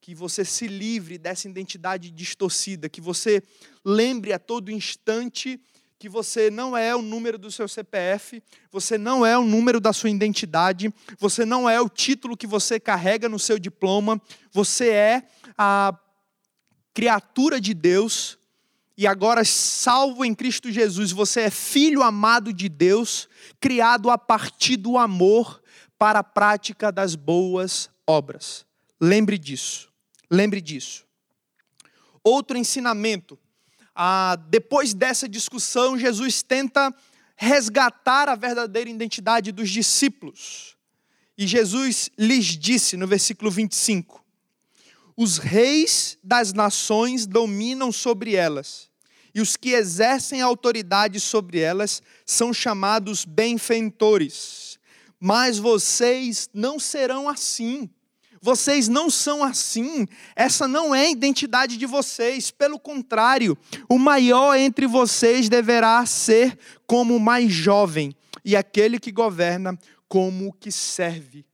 Que 0.00 0.14
você 0.14 0.44
se 0.44 0.68
livre 0.68 1.18
dessa 1.18 1.48
identidade 1.48 2.08
distorcida, 2.12 2.88
que 2.88 3.00
você 3.00 3.42
lembre 3.84 4.32
a 4.32 4.38
todo 4.38 4.70
instante 4.70 5.60
que 5.98 6.08
você 6.08 6.50
não 6.50 6.76
é 6.76 6.94
o 6.94 7.02
número 7.02 7.36
do 7.36 7.50
seu 7.50 7.66
CPF, 7.66 8.42
você 8.70 8.96
não 8.96 9.26
é 9.26 9.36
o 9.36 9.44
número 9.44 9.80
da 9.80 9.92
sua 9.92 10.10
identidade, 10.10 10.94
você 11.18 11.44
não 11.44 11.68
é 11.68 11.80
o 11.80 11.88
título 11.88 12.36
que 12.36 12.46
você 12.46 12.78
carrega 12.78 13.28
no 13.28 13.38
seu 13.38 13.58
diploma, 13.58 14.20
você 14.52 14.90
é 14.90 15.22
a 15.56 15.92
criatura 16.94 17.60
de 17.60 17.74
Deus, 17.74 18.38
e 18.96 19.06
agora 19.06 19.44
salvo 19.44 20.24
em 20.24 20.34
Cristo 20.34 20.70
Jesus, 20.70 21.10
você 21.12 21.42
é 21.42 21.50
filho 21.50 22.02
amado 22.02 22.52
de 22.52 22.68
Deus, 22.68 23.28
criado 23.60 24.10
a 24.10 24.18
partir 24.18 24.76
do 24.76 24.98
amor 24.98 25.62
para 25.98 26.20
a 26.20 26.24
prática 26.24 26.92
das 26.92 27.14
boas 27.14 27.90
obras. 28.06 28.64
Lembre 29.00 29.38
disso. 29.38 29.88
Lembre 30.30 30.60
disso. 30.60 31.06
Outro 32.22 32.56
ensinamento. 32.56 33.38
Ah, 34.00 34.36
depois 34.48 34.94
dessa 34.94 35.28
discussão, 35.28 35.98
Jesus 35.98 36.40
tenta 36.40 36.94
resgatar 37.34 38.28
a 38.28 38.36
verdadeira 38.36 38.88
identidade 38.88 39.50
dos 39.50 39.68
discípulos. 39.68 40.76
E 41.36 41.48
Jesus 41.48 42.08
lhes 42.16 42.46
disse 42.46 42.96
no 42.96 43.08
versículo 43.08 43.50
25: 43.50 44.24
os 45.16 45.38
reis 45.38 46.16
das 46.22 46.52
nações 46.52 47.26
dominam 47.26 47.90
sobre 47.90 48.36
elas, 48.36 48.88
e 49.34 49.40
os 49.40 49.56
que 49.56 49.70
exercem 49.70 50.40
autoridade 50.40 51.18
sobre 51.18 51.58
elas 51.58 52.00
são 52.24 52.54
chamados 52.54 53.24
benfeitores. 53.24 54.78
Mas 55.18 55.58
vocês 55.58 56.48
não 56.54 56.78
serão 56.78 57.28
assim. 57.28 57.90
Vocês 58.40 58.88
não 58.88 59.10
são 59.10 59.42
assim. 59.42 60.06
Essa 60.36 60.68
não 60.68 60.94
é 60.94 61.06
a 61.06 61.10
identidade 61.10 61.76
de 61.76 61.86
vocês. 61.86 62.50
Pelo 62.50 62.78
contrário, 62.78 63.56
o 63.88 63.98
maior 63.98 64.56
entre 64.56 64.86
vocês 64.86 65.48
deverá 65.48 66.04
ser 66.06 66.58
como 66.86 67.16
o 67.16 67.20
mais 67.20 67.52
jovem, 67.52 68.14
e 68.44 68.56
aquele 68.56 68.98
que 68.98 69.12
governa 69.12 69.78
como 70.08 70.48
o 70.48 70.52
que 70.52 70.72
serve. 70.72 71.44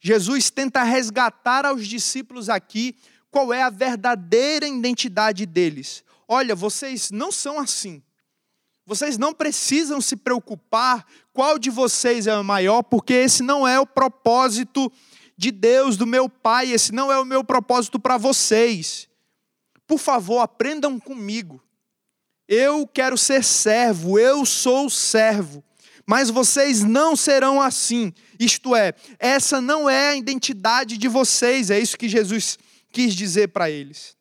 Jesus 0.00 0.50
tenta 0.50 0.82
resgatar 0.82 1.64
aos 1.64 1.86
discípulos 1.86 2.48
aqui 2.48 2.96
qual 3.30 3.52
é 3.52 3.62
a 3.62 3.70
verdadeira 3.70 4.66
identidade 4.66 5.46
deles. 5.46 6.02
Olha, 6.26 6.54
vocês 6.54 7.10
não 7.10 7.30
são 7.30 7.58
assim. 7.58 8.02
Vocês 8.86 9.16
não 9.16 9.32
precisam 9.32 10.00
se 10.00 10.16
preocupar 10.16 11.06
qual 11.32 11.58
de 11.58 11.70
vocês 11.70 12.26
é 12.26 12.36
o 12.36 12.42
maior, 12.42 12.82
porque 12.82 13.12
esse 13.12 13.42
não 13.42 13.66
é 13.66 13.78
o 13.78 13.86
propósito 13.86 14.90
de 15.40 15.50
Deus, 15.50 15.96
do 15.96 16.06
meu 16.06 16.28
Pai, 16.28 16.70
esse 16.70 16.92
não 16.92 17.10
é 17.10 17.18
o 17.18 17.24
meu 17.24 17.42
propósito 17.42 17.98
para 17.98 18.18
vocês. 18.18 19.08
Por 19.86 19.98
favor, 19.98 20.40
aprendam 20.40 21.00
comigo. 21.00 21.62
Eu 22.46 22.86
quero 22.86 23.16
ser 23.16 23.42
servo, 23.42 24.18
eu 24.18 24.44
sou 24.44 24.90
servo 24.90 25.64
mas 26.10 26.28
vocês 26.28 26.82
não 26.82 27.14
serão 27.14 27.62
assim. 27.62 28.12
Isto 28.36 28.74
é, 28.74 28.92
essa 29.16 29.60
não 29.60 29.88
é 29.88 30.08
a 30.08 30.16
identidade 30.16 30.98
de 30.98 31.06
vocês, 31.06 31.70
é 31.70 31.78
isso 31.78 31.96
que 31.96 32.08
Jesus 32.08 32.58
quis 32.90 33.14
dizer 33.14 33.50
para 33.50 33.70
eles. 33.70 34.16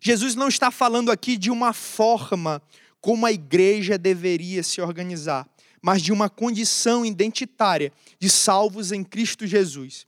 Jesus 0.00 0.34
não 0.34 0.48
está 0.48 0.70
falando 0.70 1.12
aqui 1.12 1.36
de 1.36 1.50
uma 1.50 1.74
forma 1.74 2.62
como 2.98 3.26
a 3.26 3.32
igreja 3.32 3.98
deveria 3.98 4.62
se 4.62 4.80
organizar, 4.80 5.46
mas 5.82 6.00
de 6.00 6.12
uma 6.12 6.30
condição 6.30 7.04
identitária 7.04 7.92
de 8.18 8.30
salvos 8.30 8.90
em 8.90 9.04
Cristo 9.04 9.46
Jesus. 9.46 10.06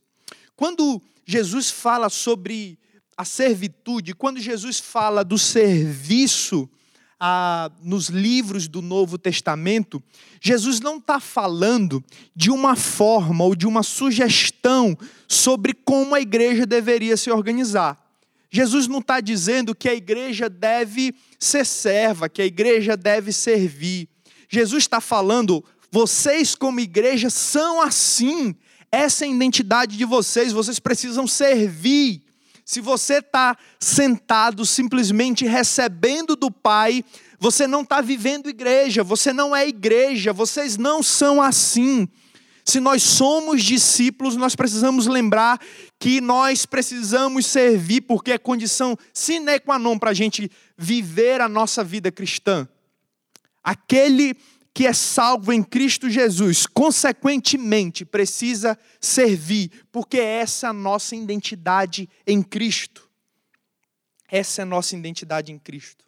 Quando 0.55 1.01
Jesus 1.25 1.69
fala 1.69 2.09
sobre 2.09 2.77
a 3.17 3.25
servitude, 3.25 4.13
quando 4.13 4.39
Jesus 4.39 4.79
fala 4.79 5.23
do 5.23 5.37
serviço, 5.37 6.69
ah, 7.19 7.71
nos 7.81 8.09
livros 8.09 8.67
do 8.67 8.81
Novo 8.81 9.17
Testamento, 9.17 10.03
Jesus 10.41 10.79
não 10.79 10.97
está 10.97 11.19
falando 11.19 12.03
de 12.35 12.51
uma 12.51 12.75
forma 12.75 13.43
ou 13.43 13.55
de 13.55 13.65
uma 13.65 13.83
sugestão 13.83 14.97
sobre 15.27 15.73
como 15.73 16.13
a 16.13 16.21
igreja 16.21 16.65
deveria 16.65 17.15
se 17.15 17.31
organizar. 17.31 17.97
Jesus 18.51 18.87
não 18.87 18.99
está 18.99 19.19
dizendo 19.19 19.75
que 19.75 19.89
a 19.89 19.95
igreja 19.95 20.49
deve 20.49 21.13
ser 21.39 21.65
serva, 21.65 22.29
que 22.29 22.41
a 22.41 22.45
igreja 22.45 22.95
deve 22.95 23.33
servir. 23.33 24.07
Jesus 24.47 24.83
está 24.83 25.01
falando, 25.01 25.63
vocês 25.91 26.55
como 26.55 26.79
igreja 26.79 27.29
são 27.29 27.81
assim, 27.81 28.55
essa 28.91 29.25
é 29.25 29.27
a 29.27 29.31
identidade 29.31 29.97
de 29.97 30.05
vocês, 30.05 30.53
vocês 30.53 30.79
precisam 30.79 31.27
servir 31.27 32.25
Se 32.67 32.81
você 32.81 33.19
está 33.19 33.55
sentado 33.79 34.65
simplesmente 34.65 35.45
recebendo 35.45 36.35
do 36.35 36.49
Pai, 36.49 37.05
você 37.39 37.67
não 37.67 37.81
está 37.81 38.01
vivendo 38.01 38.49
igreja, 38.49 39.03
você 39.03 39.31
não 39.31 39.55
é 39.55 39.67
igreja, 39.67 40.33
vocês 40.33 40.75
não 40.75 41.03
são 41.03 41.39
assim. 41.39 42.07
Se 42.65 42.79
nós 42.79 43.03
somos 43.03 43.63
discípulos, 43.63 44.35
nós 44.35 44.55
precisamos 44.55 45.05
lembrar 45.05 45.61
que 45.99 46.19
nós 46.19 46.65
precisamos 46.65 47.45
servir, 47.45 48.01
porque 48.01 48.31
é 48.31 48.37
condição 48.39 48.97
sine 49.13 49.59
qua 49.59 49.77
non 49.77 49.99
para 49.99 50.09
a 50.09 50.15
gente 50.15 50.49
viver 50.75 51.41
a 51.41 51.47
nossa 51.47 51.83
vida 51.83 52.11
cristã. 52.11 52.67
Aquele 53.63 54.35
que 54.75 54.85
é 54.85 54.91
salvo 54.91 55.53
em 55.53 55.63
Cristo 55.63 56.09
Jesus, 56.09 56.67
consequentemente, 56.67 58.03
precisa 58.03 58.77
servir, 58.99 59.71
porque 59.89 60.17
essa 60.17 60.67
é 60.67 60.69
a 60.69 60.73
nossa 60.73 61.15
identidade 61.15 62.09
em 62.27 62.43
Cristo. 62.43 63.09
Essa 64.29 64.61
é 64.61 64.63
a 64.63 64.65
nossa 64.65 64.93
identidade 64.93 65.53
em 65.53 65.57
Cristo. 65.57 66.03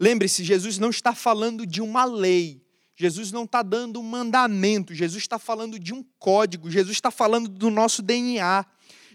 Lembre-se, 0.00 0.42
Jesus 0.42 0.78
não 0.78 0.88
está 0.88 1.14
falando 1.14 1.66
de 1.66 1.82
uma 1.82 2.06
lei, 2.06 2.64
Jesus 2.96 3.30
não 3.30 3.44
está 3.44 3.62
dando 3.62 4.00
um 4.00 4.04
mandamento, 4.04 4.94
Jesus 4.94 5.22
está 5.22 5.38
falando 5.38 5.78
de 5.78 5.92
um 5.92 6.02
código, 6.18 6.70
Jesus 6.70 6.96
está 6.96 7.10
falando 7.10 7.46
do 7.46 7.68
nosso 7.68 8.00
DNA. 8.00 8.64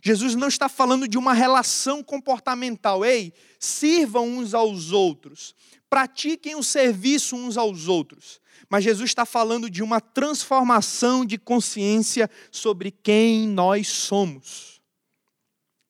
Jesus 0.03 0.35
não 0.35 0.49
está 0.49 0.69
falando 0.69 1.07
de 1.07 1.17
uma 1.17 1.33
relação 1.33 2.03
comportamental. 2.03 3.03
Ei, 3.03 3.33
sirvam 3.57 4.27
uns 4.27 4.53
aos 4.53 4.91
outros, 4.91 5.55
pratiquem 5.89 6.55
o 6.55 6.61
serviço 6.61 7.35
uns 7.35 7.57
aos 7.57 7.87
outros 7.87 8.42
mas 8.73 8.83
Jesus 8.83 9.11
está 9.11 9.23
falando 9.23 9.69
de 9.69 9.83
uma 9.83 10.01
transformação 10.01 11.23
de 11.23 11.37
consciência 11.37 12.27
sobre 12.51 12.89
quem 12.89 13.47
nós 13.47 13.87
somos. 13.87 14.81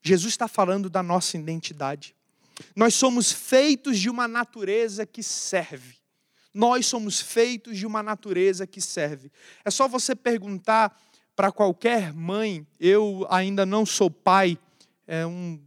Jesus 0.01 0.33
está 0.33 0.49
falando 0.49 0.89
da 0.89 1.01
nossa 1.01 1.37
identidade. 1.37 2.13
Nós 2.75 2.93
somos 2.93 3.31
feitos 3.31 3.97
de 3.97 4.09
uma 4.09 4.27
natureza 4.27 5.05
que 5.05 5.23
serve. 5.23 5.95
Nós 6.53 6.85
somos 6.85 7.21
feitos 7.21 7.77
de 7.77 7.85
uma 7.85 8.03
natureza 8.03 8.67
que 8.67 8.81
serve. 8.81 9.31
É 9.63 9.71
só 9.71 9.87
você 9.87 10.13
perguntar 10.13 10.93
para 11.37 11.53
qualquer 11.53 12.11
mãe, 12.11 12.67
eu 12.81 13.25
ainda 13.29 13.65
não 13.65 13.85
sou 13.85 14.11
pai, 14.11 14.59
é 15.07 15.25
um 15.25 15.57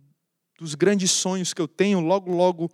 dos 0.59 0.75
grandes 0.75 1.13
sonhos 1.13 1.55
que 1.55 1.63
eu 1.63 1.67
tenho, 1.67 1.99
logo, 1.99 2.31
logo 2.31 2.71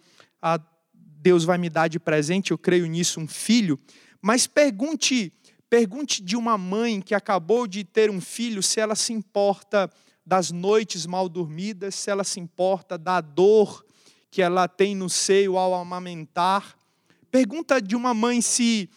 Deus 0.92 1.44
vai 1.44 1.58
me 1.58 1.70
dar 1.70 1.86
de 1.86 2.00
presente, 2.00 2.50
eu 2.50 2.58
creio 2.58 2.86
nisso, 2.86 3.20
um 3.20 3.28
filho. 3.28 3.78
Mas 4.22 4.46
pergunte, 4.46 5.32
pergunte 5.68 6.22
de 6.22 6.36
uma 6.36 6.56
mãe 6.56 7.00
que 7.00 7.12
acabou 7.12 7.66
de 7.66 7.82
ter 7.82 8.08
um 8.08 8.20
filho 8.20 8.62
se 8.62 8.78
ela 8.78 8.94
se 8.94 9.12
importa 9.12 9.90
das 10.24 10.52
noites 10.52 11.04
mal 11.04 11.28
dormidas, 11.28 11.96
se 11.96 12.08
ela 12.08 12.22
se 12.22 12.38
importa 12.38 12.96
da 12.96 13.20
dor 13.20 13.84
que 14.30 14.40
ela 14.40 14.68
tem 14.68 14.94
no 14.94 15.10
seio 15.10 15.58
ao 15.58 15.74
amamentar. 15.74 16.78
Pergunta 17.32 17.82
de 17.82 17.96
uma 17.96 18.14
mãe 18.14 18.40
se 18.40 18.88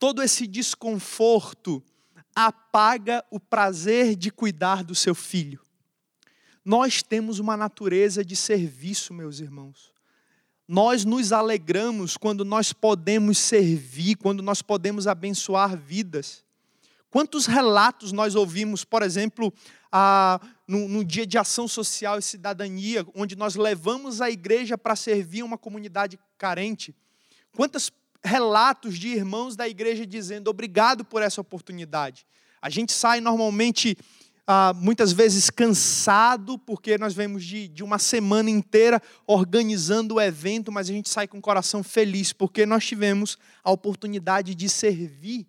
todo 0.00 0.20
esse 0.20 0.48
desconforto 0.48 1.82
apaga 2.34 3.24
o 3.30 3.38
prazer 3.38 4.16
de 4.16 4.30
cuidar 4.30 4.82
do 4.82 4.94
seu 4.94 5.14
filho. 5.14 5.60
Nós 6.64 7.02
temos 7.02 7.38
uma 7.38 7.56
natureza 7.56 8.24
de 8.24 8.36
serviço, 8.36 9.14
meus 9.14 9.40
irmãos. 9.40 9.97
Nós 10.68 11.02
nos 11.06 11.32
alegramos 11.32 12.18
quando 12.18 12.44
nós 12.44 12.74
podemos 12.74 13.38
servir, 13.38 14.16
quando 14.16 14.42
nós 14.42 14.60
podemos 14.60 15.06
abençoar 15.06 15.74
vidas. 15.74 16.44
Quantos 17.08 17.46
relatos 17.46 18.12
nós 18.12 18.34
ouvimos, 18.34 18.84
por 18.84 19.02
exemplo, 19.02 19.50
a, 19.90 20.38
no, 20.66 20.86
no, 20.86 21.02
dia 21.02 21.26
de 21.26 21.38
ação 21.38 21.66
social 21.66 22.18
e 22.18 22.22
cidadania, 22.22 23.06
onde 23.14 23.34
nós 23.34 23.54
levamos 23.54 24.20
a 24.20 24.30
igreja 24.30 24.76
para 24.76 24.94
servir 24.94 25.42
uma 25.42 25.56
comunidade 25.56 26.18
carente? 26.36 26.94
Quantos 27.56 27.90
relatos 28.22 28.98
de 28.98 29.08
irmãos 29.08 29.56
da 29.56 29.66
igreja 29.66 30.06
dizendo 30.06 30.48
obrigado 30.48 31.02
por 31.02 31.22
essa 31.22 31.40
oportunidade? 31.40 32.26
A 32.60 32.68
gente 32.68 32.92
sai 32.92 33.22
normalmente 33.22 33.96
ah, 34.50 34.72
muitas 34.74 35.12
vezes 35.12 35.50
cansado, 35.50 36.58
porque 36.58 36.96
nós 36.96 37.12
vemos 37.12 37.44
de, 37.44 37.68
de 37.68 37.84
uma 37.84 37.98
semana 37.98 38.48
inteira 38.48 38.98
organizando 39.26 40.14
o 40.14 40.20
evento, 40.20 40.72
mas 40.72 40.88
a 40.88 40.92
gente 40.94 41.10
sai 41.10 41.28
com 41.28 41.36
o 41.36 41.42
coração 41.42 41.82
feliz, 41.82 42.32
porque 42.32 42.64
nós 42.64 42.86
tivemos 42.86 43.36
a 43.62 43.70
oportunidade 43.70 44.54
de 44.54 44.66
servir. 44.66 45.46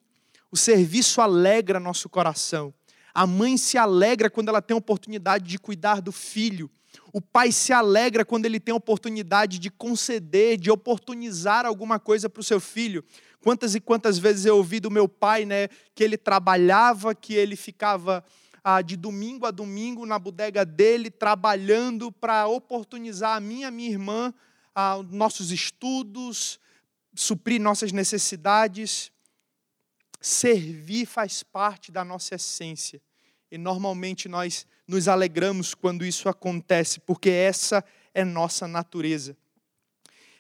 O 0.52 0.58
serviço 0.58 1.22
alegra 1.22 1.80
nosso 1.80 2.10
coração. 2.10 2.74
A 3.14 3.26
mãe 3.26 3.56
se 3.56 3.78
alegra 3.78 4.30
quando 4.30 4.50
ela 4.50 4.62
tem 4.62 4.76
a 4.76 4.78
oportunidade 4.78 5.48
de 5.48 5.58
cuidar 5.58 6.02
do 6.02 6.12
filho. 6.12 6.70
O 7.14 7.22
pai 7.22 7.54
se 7.54 7.72
alegra 7.72 8.26
quando 8.26 8.48
ele 8.48 8.60
tem 8.60 8.74
a 8.74 8.78
oportunidade 8.78 9.60
de 9.60 9.70
conceder, 9.70 10.58
de 10.58 10.70
oportunizar 10.70 11.66
alguma 11.66 12.00
coisa 12.00 12.30
para 12.30 12.42
o 12.42 12.44
seu 12.44 12.60
filho. 12.60 13.02
Quantas 13.40 13.76
e 13.76 13.80
quantas 13.80 14.20
vezes 14.20 14.46
eu 14.46 14.58
ouvi 14.58 14.82
do 14.82 14.92
meu 14.92 15.08
pai, 15.08 15.46
né, 15.46 15.70
que 15.96 16.04
ele 16.04 16.18
trabalhava, 16.18 17.16
que 17.16 17.34
ele 17.34 17.56
ficava 17.56 18.22
de 18.84 18.96
domingo 18.96 19.46
a 19.46 19.52
domingo 19.52 20.06
na 20.06 20.20
bodega 20.20 20.66
dele, 20.66 21.10
trabalhando 21.10 22.12
para 22.12 22.48
oportunizar 22.48 23.36
a 23.36 23.40
mim 23.40 23.62
e 23.62 23.66
a 23.66 23.72
minha 23.72 23.90
irmã 23.90 24.34
nossos 25.10 25.52
estudos, 25.52 26.60
suprir 27.16 27.60
nossas 27.60 27.92
necessidades. 27.92 29.12
Servir 30.22 31.06
faz 31.06 31.44
parte 31.44 31.92
da 31.92 32.04
nossa 32.04 32.36
essência. 32.36 33.02
E 33.52 33.58
normalmente 33.58 34.30
nós 34.30 34.66
nos 34.88 35.08
alegramos 35.08 35.74
quando 35.74 36.06
isso 36.06 36.30
acontece, 36.30 37.00
porque 37.00 37.30
essa 37.30 37.84
é 38.14 38.24
nossa 38.24 38.68
natureza. 38.68 39.36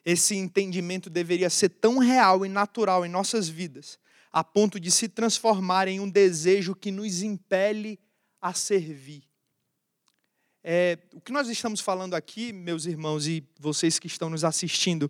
Esse 0.05 0.35
entendimento 0.35 1.09
deveria 1.09 1.49
ser 1.49 1.69
tão 1.69 1.97
real 1.97 2.45
e 2.45 2.49
natural 2.49 3.05
em 3.05 3.09
nossas 3.09 3.47
vidas, 3.47 3.99
a 4.31 4.43
ponto 4.43 4.79
de 4.79 4.91
se 4.91 5.07
transformar 5.07 5.87
em 5.87 5.99
um 5.99 6.09
desejo 6.09 6.75
que 6.75 6.91
nos 6.91 7.21
impele 7.21 7.99
a 8.41 8.53
servir. 8.53 9.23
É, 10.63 10.97
o 11.13 11.21
que 11.21 11.31
nós 11.31 11.47
estamos 11.49 11.79
falando 11.79 12.13
aqui, 12.13 12.51
meus 12.51 12.85
irmãos 12.85 13.27
e 13.27 13.43
vocês 13.59 13.97
que 13.97 14.07
estão 14.07 14.29
nos 14.29 14.43
assistindo, 14.43 15.09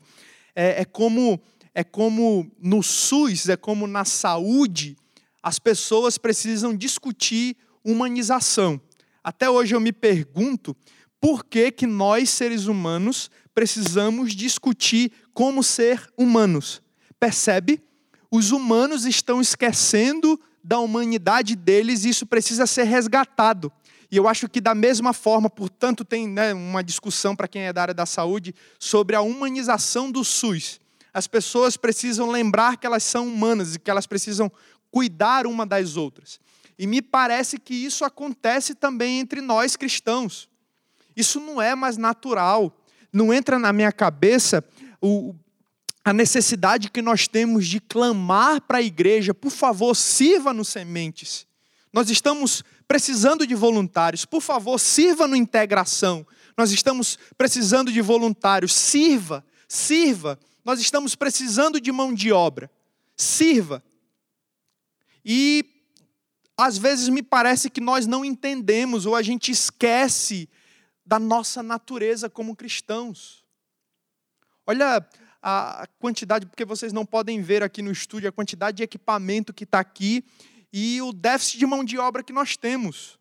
é, 0.55 0.81
é, 0.81 0.85
como 0.85 1.41
é 1.73 1.83
como 1.83 2.51
no 2.59 2.83
SUS, 2.83 3.47
é 3.47 3.55
como 3.55 3.87
na 3.87 4.03
saúde, 4.03 4.97
as 5.41 5.59
pessoas 5.59 6.17
precisam 6.17 6.75
discutir 6.75 7.55
humanização. 7.83 8.81
Até 9.23 9.49
hoje 9.49 9.75
eu 9.75 9.79
me 9.79 9.91
pergunto 9.91 10.75
por 11.21 11.45
que, 11.45 11.71
que 11.71 11.85
nós, 11.85 12.29
seres 12.29 12.65
humanos, 12.65 13.29
precisamos 13.53 14.35
discutir 14.35 15.11
como 15.33 15.63
ser 15.63 16.07
humanos. 16.17 16.81
Percebe? 17.19 17.81
Os 18.31 18.51
humanos 18.51 19.05
estão 19.05 19.41
esquecendo 19.41 20.39
da 20.69 20.77
humanidade 20.77 21.55
deles 21.55 22.05
e 22.05 22.09
isso 22.09 22.27
precisa 22.27 22.67
ser 22.67 22.83
resgatado. 22.83 23.71
E 24.11 24.15
eu 24.15 24.27
acho 24.27 24.47
que, 24.47 24.61
da 24.61 24.75
mesma 24.75 25.13
forma, 25.13 25.49
portanto, 25.49 26.05
tem 26.05 26.27
né, 26.27 26.53
uma 26.53 26.83
discussão 26.83 27.35
para 27.35 27.47
quem 27.47 27.63
é 27.63 27.73
da 27.73 27.81
área 27.81 27.93
da 27.93 28.05
saúde 28.05 28.53
sobre 28.77 29.15
a 29.15 29.21
humanização 29.21 30.11
do 30.11 30.23
SUS. 30.23 30.79
As 31.11 31.25
pessoas 31.25 31.75
precisam 31.75 32.29
lembrar 32.29 32.77
que 32.77 32.85
elas 32.85 33.01
são 33.01 33.27
humanas 33.27 33.73
e 33.73 33.79
que 33.79 33.89
elas 33.89 34.05
precisam 34.05 34.51
cuidar 34.91 35.47
uma 35.47 35.65
das 35.65 35.97
outras. 35.97 36.39
E 36.77 36.85
me 36.85 37.01
parece 37.01 37.57
que 37.57 37.73
isso 37.73 38.05
acontece 38.05 38.75
também 38.75 39.19
entre 39.19 39.41
nós 39.41 39.75
cristãos. 39.75 40.47
Isso 41.15 41.39
não 41.39 41.59
é 41.59 41.73
mais 41.73 41.97
natural. 41.97 42.71
Não 43.11 43.33
entra 43.33 43.57
na 43.57 43.73
minha 43.73 43.91
cabeça 43.91 44.63
o, 45.01 45.33
a 46.09 46.13
necessidade 46.13 46.89
que 46.89 47.03
nós 47.03 47.27
temos 47.27 47.67
de 47.67 47.79
clamar 47.79 48.61
para 48.61 48.79
a 48.79 48.81
igreja, 48.81 49.31
por 49.31 49.51
favor, 49.51 49.93
sirva 49.93 50.51
no 50.51 50.65
sementes. 50.65 51.45
Nós 51.93 52.09
estamos 52.09 52.63
precisando 52.87 53.45
de 53.45 53.53
voluntários, 53.53 54.25
por 54.25 54.41
favor, 54.41 54.79
sirva 54.79 55.27
no 55.27 55.35
integração. 55.35 56.25
Nós 56.57 56.71
estamos 56.71 57.15
precisando 57.37 57.91
de 57.91 58.01
voluntários, 58.01 58.73
sirva, 58.73 59.45
sirva. 59.67 60.39
Nós 60.65 60.79
estamos 60.79 61.13
precisando 61.13 61.79
de 61.79 61.91
mão 61.91 62.11
de 62.11 62.31
obra, 62.31 62.71
sirva. 63.15 63.83
E 65.23 65.63
às 66.57 66.75
vezes 66.75 67.07
me 67.07 67.21
parece 67.21 67.69
que 67.69 67.79
nós 67.79 68.07
não 68.07 68.25
entendemos 68.25 69.05
ou 69.05 69.15
a 69.15 69.21
gente 69.21 69.51
esquece 69.51 70.49
da 71.05 71.19
nossa 71.19 71.61
natureza 71.61 72.27
como 72.27 72.55
cristãos. 72.55 73.45
Olha 74.65 75.07
a 75.41 75.87
quantidade, 75.99 76.45
porque 76.45 76.65
vocês 76.65 76.91
não 76.91 77.05
podem 77.05 77.41
ver 77.41 77.63
aqui 77.63 77.81
no 77.81 77.91
estúdio 77.91 78.29
a 78.29 78.31
quantidade 78.31 78.77
de 78.77 78.83
equipamento 78.83 79.53
que 79.53 79.63
está 79.63 79.79
aqui 79.79 80.23
e 80.71 81.01
o 81.01 81.13
déficit 81.13 81.57
de 81.57 81.65
mão 81.65 81.83
de 81.83 81.97
obra 81.97 82.23
que 82.23 82.33
nós 82.33 82.57
temos. 82.57 83.17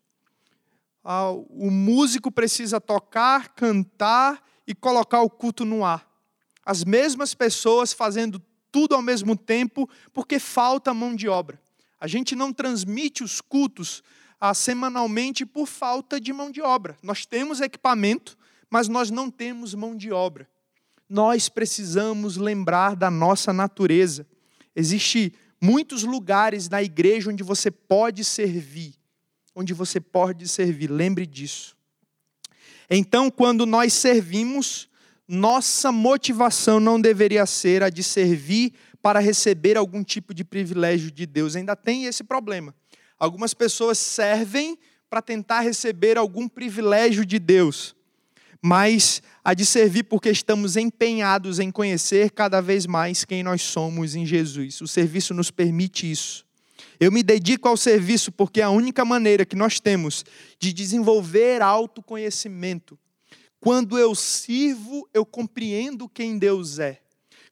O 1.49 1.71
músico 1.71 2.31
precisa 2.31 2.79
tocar, 2.79 3.49
cantar 3.49 4.43
e 4.67 4.75
colocar 4.75 5.21
o 5.21 5.29
culto 5.29 5.65
no 5.65 5.83
ar. 5.83 6.07
As 6.65 6.83
mesmas 6.83 7.33
pessoas 7.33 7.93
fazendo 7.93 8.39
tudo 8.71 8.93
ao 8.93 9.01
mesmo 9.01 9.35
tempo, 9.35 9.89
porque 10.13 10.37
falta 10.37 10.93
mão 10.93 11.15
de 11.15 11.27
obra. 11.27 11.59
A 11.99 12.07
gente 12.07 12.35
não 12.35 12.53
transmite 12.53 13.23
os 13.23 13.41
cultos 13.41 14.03
ah, 14.39 14.53
semanalmente 14.53 15.45
por 15.45 15.67
falta 15.67 16.19
de 16.19 16.31
mão 16.31 16.51
de 16.51 16.61
obra. 16.61 16.97
Nós 17.01 17.25
temos 17.25 17.59
equipamento, 17.59 18.37
mas 18.69 18.87
nós 18.87 19.09
não 19.09 19.29
temos 19.31 19.73
mão 19.73 19.95
de 19.95 20.11
obra. 20.11 20.47
Nós 21.09 21.49
precisamos 21.49 22.37
lembrar 22.37 22.95
da 22.95 23.09
nossa 23.09 23.51
natureza. 23.51 24.27
Existem 24.75 25.31
muitos 25.59 26.03
lugares 26.03 26.69
na 26.69 26.83
igreja 26.83 27.31
onde 27.31 27.43
você 27.43 27.71
pode 27.71 28.23
servir, 28.23 28.93
onde 29.55 29.73
você 29.73 29.99
pode 29.99 30.47
servir. 30.47 30.89
Lembre 30.91 31.25
disso. 31.25 31.75
Então, 32.89 33.29
quando 33.29 33.65
nós 33.65 33.93
servimos, 33.93 34.87
nossa 35.27 35.91
motivação 35.91 36.79
não 36.79 36.99
deveria 36.99 37.45
ser 37.45 37.83
a 37.83 37.89
de 37.89 38.03
servir 38.03 38.73
para 39.01 39.19
receber 39.19 39.77
algum 39.77 40.03
tipo 40.03 40.33
de 40.33 40.43
privilégio 40.43 41.11
de 41.11 41.25
Deus. 41.25 41.55
Ainda 41.55 41.75
tem 41.75 42.05
esse 42.05 42.23
problema. 42.23 42.73
Algumas 43.17 43.53
pessoas 43.53 43.97
servem 43.97 44.77
para 45.09 45.21
tentar 45.21 45.61
receber 45.61 46.17
algum 46.17 46.47
privilégio 46.47 47.25
de 47.25 47.39
Deus, 47.39 47.95
mas 48.61 49.21
a 49.43 49.53
de 49.53 49.65
servir 49.65 50.03
porque 50.03 50.29
estamos 50.29 50.75
empenhados 50.75 51.59
em 51.59 51.71
conhecer 51.71 52.31
cada 52.31 52.61
vez 52.61 52.85
mais 52.85 53.23
quem 53.23 53.41
nós 53.43 53.61
somos 53.61 54.15
em 54.15 54.25
Jesus. 54.25 54.81
O 54.81 54.87
serviço 54.87 55.33
nos 55.33 55.49
permite 55.49 56.09
isso. 56.09 56.45
Eu 56.99 57.11
me 57.11 57.23
dedico 57.23 57.67
ao 57.67 57.77
serviço 57.77 58.31
porque 58.31 58.59
é 58.59 58.63
a 58.63 58.69
única 58.69 59.05
maneira 59.05 59.45
que 59.45 59.55
nós 59.55 59.79
temos 59.79 60.25
de 60.59 60.73
desenvolver 60.73 61.61
autoconhecimento. 61.61 62.99
Quando 63.59 63.97
eu 63.97 64.13
sirvo, 64.13 65.07
eu 65.13 65.25
compreendo 65.25 66.09
quem 66.09 66.37
Deus 66.37 66.79
é. 66.79 67.01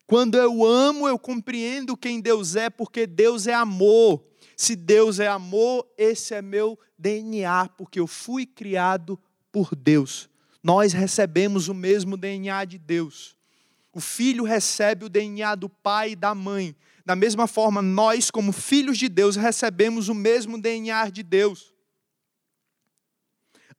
Quando 0.06 0.36
eu 0.36 0.64
amo, 0.64 1.06
eu 1.08 1.18
compreendo 1.18 1.96
quem 1.96 2.20
Deus 2.20 2.56
é, 2.56 2.70
porque 2.70 3.06
Deus 3.06 3.46
é 3.46 3.54
amor. 3.54 4.24
Se 4.56 4.74
Deus 4.74 5.20
é 5.20 5.28
amor, 5.28 5.86
esse 5.96 6.34
é 6.34 6.42
meu 6.42 6.78
DNA, 6.98 7.68
porque 7.76 8.00
eu 8.00 8.06
fui 8.06 8.44
criado 8.44 9.18
por 9.52 9.74
Deus. 9.74 10.28
Nós 10.62 10.92
recebemos 10.92 11.68
o 11.68 11.74
mesmo 11.74 12.16
DNA 12.16 12.64
de 12.64 12.78
Deus. 12.78 13.36
O 13.92 14.00
filho 14.00 14.44
recebe 14.44 15.06
o 15.06 15.08
DNA 15.08 15.54
do 15.54 15.68
pai 15.68 16.12
e 16.12 16.16
da 16.16 16.34
mãe. 16.34 16.76
Da 17.04 17.16
mesma 17.16 17.46
forma, 17.46 17.80
nós, 17.80 18.30
como 18.30 18.52
filhos 18.52 18.98
de 18.98 19.08
Deus, 19.08 19.34
recebemos 19.36 20.08
o 20.08 20.14
mesmo 20.14 20.60
DNA 20.60 21.10
de 21.10 21.22
Deus. 21.22 21.72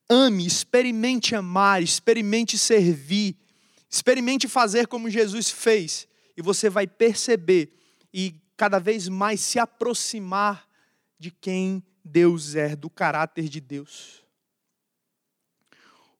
Ame, 0.10 0.46
experimente 0.46 1.36
amar, 1.36 1.84
experimente 1.84 2.58
servir, 2.58 3.38
experimente 3.90 4.48
fazer 4.48 4.88
como 4.88 5.10
Jesus 5.10 5.52
fez 5.52 6.08
e 6.36 6.42
você 6.42 6.70
vai 6.70 6.88
perceber 6.88 7.72
e 8.14 8.34
cada 8.58 8.80
vez 8.80 9.08
mais 9.08 9.40
se 9.42 9.60
aproximar 9.60 10.68
de 11.20 11.30
quem 11.30 11.84
Deus 12.04 12.56
é, 12.56 12.76
do 12.76 12.90
caráter 12.90 13.48
de 13.48 13.62
Deus. 13.62 14.24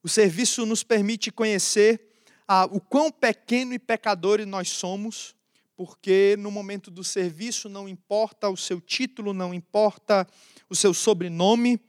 O 0.02 0.08
serviço 0.08 0.66
nos 0.66 0.84
permite 0.84 1.32
conhecer 1.32 2.02
ah, 2.48 2.66
o 2.72 2.80
quão 2.80 3.12
pequeno 3.12 3.74
e 3.74 3.80
pecadores 3.80 4.48
nós 4.48 4.70
somos, 4.70 5.36
porque 5.76 6.36
no 6.40 6.50
momento 6.50 6.90
do 6.90 7.04
serviço 7.04 7.70
não 7.70 7.88
importa 7.88 8.50
o 8.50 8.58
seu 8.58 8.82
título, 8.82 9.34
não 9.34 9.54
importa 9.54 10.28
o 10.70 10.76
seu 10.76 10.94
sobrenome, 10.94 11.80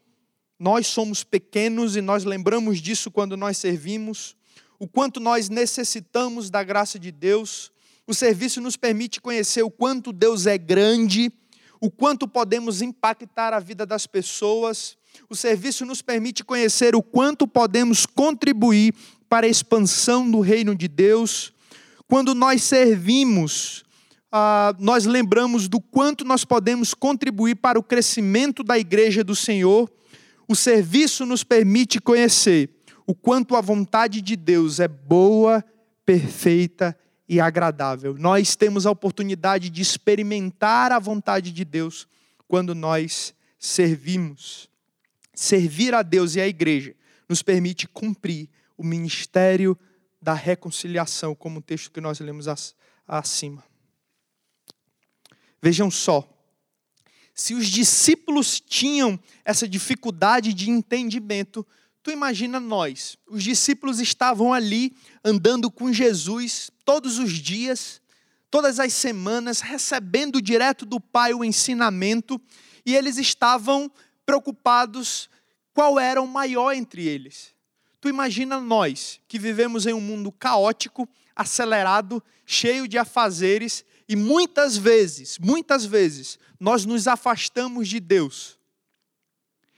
nós 0.58 0.86
somos 0.86 1.24
pequenos 1.24 1.96
e 1.96 2.00
nós 2.00 2.24
lembramos 2.24 2.80
disso 2.80 3.10
quando 3.10 3.36
nós 3.36 3.56
servimos, 3.56 4.36
o 4.78 4.86
quanto 4.86 5.18
nós 5.18 5.48
necessitamos 5.48 6.50
da 6.50 6.62
graça 6.62 6.98
de 6.98 7.10
Deus, 7.10 7.72
o 8.06 8.12
serviço 8.12 8.60
nos 8.60 8.76
permite 8.76 9.20
conhecer 9.20 9.62
o 9.62 9.70
quanto 9.70 10.12
Deus 10.12 10.46
é 10.46 10.58
grande, 10.58 11.32
o 11.80 11.90
quanto 11.90 12.28
podemos 12.28 12.82
impactar 12.82 13.54
a 13.54 13.60
vida 13.60 13.86
das 13.86 14.06
pessoas. 14.06 14.98
O 15.28 15.36
serviço 15.36 15.84
nos 15.84 16.02
permite 16.02 16.42
conhecer 16.42 16.94
o 16.96 17.02
quanto 17.02 17.46
podemos 17.46 18.04
contribuir 18.06 18.94
para 19.28 19.46
a 19.46 19.50
expansão 19.50 20.28
do 20.28 20.40
reino 20.40 20.74
de 20.74 20.88
Deus. 20.88 21.52
Quando 22.08 22.34
nós 22.34 22.62
servimos, 22.64 23.84
ah, 24.32 24.74
nós 24.78 25.06
lembramos 25.06 25.68
do 25.68 25.80
quanto 25.80 26.24
nós 26.24 26.44
podemos 26.44 26.94
contribuir 26.94 27.56
para 27.56 27.78
o 27.78 27.82
crescimento 27.82 28.62
da 28.62 28.78
igreja 28.78 29.22
do 29.22 29.36
Senhor. 29.36 29.90
O 30.48 30.56
serviço 30.56 31.26
nos 31.26 31.44
permite 31.44 32.00
conhecer 32.00 32.70
o 33.06 33.14
quanto 33.14 33.56
a 33.56 33.60
vontade 33.60 34.20
de 34.20 34.36
Deus 34.36 34.78
é 34.78 34.86
boa, 34.86 35.64
perfeita 36.06 36.96
e 37.28 37.40
agradável. 37.40 38.16
Nós 38.18 38.54
temos 38.56 38.86
a 38.86 38.90
oportunidade 38.90 39.68
de 39.68 39.82
experimentar 39.82 40.92
a 40.92 40.98
vontade 40.98 41.52
de 41.52 41.64
Deus 41.64 42.06
quando 42.46 42.74
nós 42.74 43.34
servimos. 43.58 44.69
Servir 45.40 45.94
a 45.94 46.02
Deus 46.02 46.34
e 46.34 46.40
a 46.42 46.46
igreja 46.46 46.94
nos 47.26 47.40
permite 47.40 47.88
cumprir 47.88 48.50
o 48.76 48.84
ministério 48.84 49.74
da 50.20 50.34
reconciliação, 50.34 51.34
como 51.34 51.60
o 51.60 51.62
texto 51.62 51.90
que 51.90 51.98
nós 51.98 52.20
lemos 52.20 52.44
acima. 53.08 53.64
Vejam 55.62 55.90
só, 55.90 56.28
se 57.34 57.54
os 57.54 57.68
discípulos 57.68 58.60
tinham 58.60 59.18
essa 59.42 59.66
dificuldade 59.66 60.52
de 60.52 60.68
entendimento, 60.68 61.66
Tu 62.02 62.10
imagina 62.10 62.60
nós, 62.60 63.16
os 63.26 63.42
discípulos 63.42 63.98
estavam 63.98 64.52
ali 64.52 64.94
andando 65.24 65.70
com 65.70 65.90
Jesus 65.90 66.70
todos 66.84 67.18
os 67.18 67.32
dias, 67.32 68.02
todas 68.50 68.78
as 68.78 68.92
semanas, 68.92 69.62
recebendo 69.62 70.42
direto 70.42 70.84
do 70.84 71.00
Pai 71.00 71.32
o 71.32 71.42
ensinamento, 71.42 72.38
e 72.84 72.94
eles 72.94 73.16
estavam 73.16 73.90
preocupados 74.30 75.28
qual 75.74 75.98
era 75.98 76.22
o 76.22 76.28
maior 76.28 76.72
entre 76.72 77.04
eles. 77.04 77.52
Tu 78.00 78.08
imagina 78.08 78.60
nós, 78.60 79.20
que 79.26 79.40
vivemos 79.40 79.86
em 79.86 79.92
um 79.92 80.00
mundo 80.00 80.30
caótico, 80.30 81.08
acelerado, 81.34 82.22
cheio 82.46 82.86
de 82.86 82.96
afazeres, 82.96 83.84
e 84.08 84.14
muitas 84.14 84.76
vezes, 84.76 85.36
muitas 85.38 85.84
vezes, 85.84 86.38
nós 86.60 86.86
nos 86.86 87.08
afastamos 87.08 87.88
de 87.88 87.98
Deus. 87.98 88.56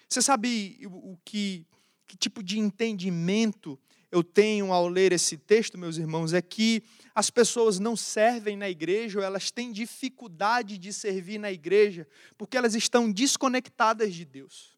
Você 0.07 0.21
sabe 0.21 0.79
o 0.87 1.17
que 1.25 1.67
que 2.13 2.17
tipo 2.19 2.43
de 2.43 2.59
entendimento 2.59 3.81
eu 4.13 4.23
tenho 4.23 4.71
ao 4.71 4.87
ler 4.87 5.11
esse 5.11 5.39
texto, 5.39 5.79
meus 5.79 5.97
irmãos, 5.97 6.35
é 6.35 6.43
que 6.43 6.83
as 7.15 7.31
pessoas 7.31 7.79
não 7.79 7.97
servem 7.97 8.59
na 8.59 8.69
igreja, 8.69 9.19
ou 9.19 9.25
elas 9.25 9.51
têm 9.51 9.73
dificuldade 9.73 10.77
de 10.77 10.93
servir 10.93 11.39
na 11.39 11.51
igreja, 11.51 12.07
porque 12.37 12.59
elas 12.59 12.75
estão 12.75 13.11
desconectadas 13.11 14.15
de 14.15 14.27
Deus. 14.27 14.77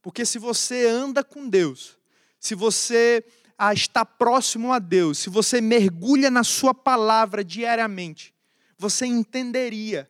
Porque 0.00 0.24
se 0.24 0.38
você 0.38 0.86
anda 0.86 1.24
com 1.24 1.48
Deus, 1.48 1.98
se 2.38 2.54
você 2.54 3.24
ah, 3.58 3.74
está 3.74 4.04
próximo 4.04 4.72
a 4.72 4.78
Deus, 4.78 5.18
se 5.18 5.28
você 5.28 5.60
mergulha 5.60 6.30
na 6.30 6.44
Sua 6.44 6.72
palavra 6.72 7.44
diariamente, 7.44 8.32
você 8.78 9.04
entenderia 9.04 10.08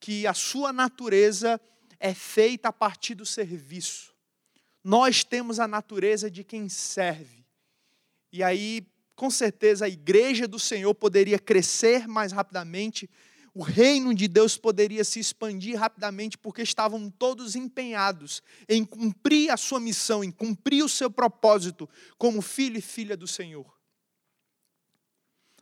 que 0.00 0.26
a 0.26 0.34
sua 0.34 0.72
natureza 0.72 1.58
é 1.98 2.12
feita 2.12 2.68
a 2.68 2.72
partir 2.72 3.14
do 3.14 3.24
serviço 3.24 4.13
nós 4.84 5.24
temos 5.24 5.58
a 5.58 5.66
natureza 5.66 6.30
de 6.30 6.44
quem 6.44 6.68
serve. 6.68 7.46
E 8.30 8.42
aí, 8.42 8.86
com 9.16 9.30
certeza, 9.30 9.86
a 9.86 9.88
igreja 9.88 10.46
do 10.46 10.58
Senhor 10.58 10.94
poderia 10.94 11.38
crescer 11.38 12.06
mais 12.06 12.32
rapidamente, 12.32 13.08
o 13.54 13.62
reino 13.62 14.12
de 14.12 14.26
Deus 14.26 14.58
poderia 14.58 15.04
se 15.04 15.20
expandir 15.20 15.78
rapidamente, 15.78 16.36
porque 16.36 16.60
estavam 16.60 17.08
todos 17.08 17.54
empenhados 17.54 18.42
em 18.68 18.84
cumprir 18.84 19.50
a 19.50 19.56
sua 19.56 19.80
missão, 19.80 20.22
em 20.22 20.30
cumprir 20.30 20.84
o 20.84 20.88
seu 20.88 21.08
propósito 21.10 21.88
como 22.18 22.42
filho 22.42 22.78
e 22.78 22.82
filha 22.82 23.16
do 23.16 23.28
Senhor. 23.28 23.72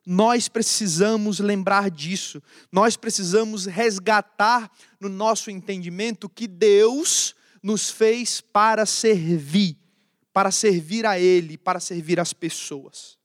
Nós 0.05 0.49
precisamos 0.49 1.39
lembrar 1.39 1.91
disso, 1.91 2.43
nós 2.73 2.97
precisamos 2.97 3.67
resgatar 3.67 4.69
no 4.99 5.09
nosso 5.09 5.49
entendimento 5.51 6.29
que 6.29 6.49
Deus 6.49 7.37
nos 7.63 7.91
fez 7.91 8.41
para 8.41 8.85
servir, 8.85 9.77
para 10.33 10.51
servir 10.51 11.07
a 11.07 11.19
Ele, 11.19 11.57
para 11.57 11.79
servir 11.79 12.19
as 12.19 12.33
pessoas. 12.33 13.17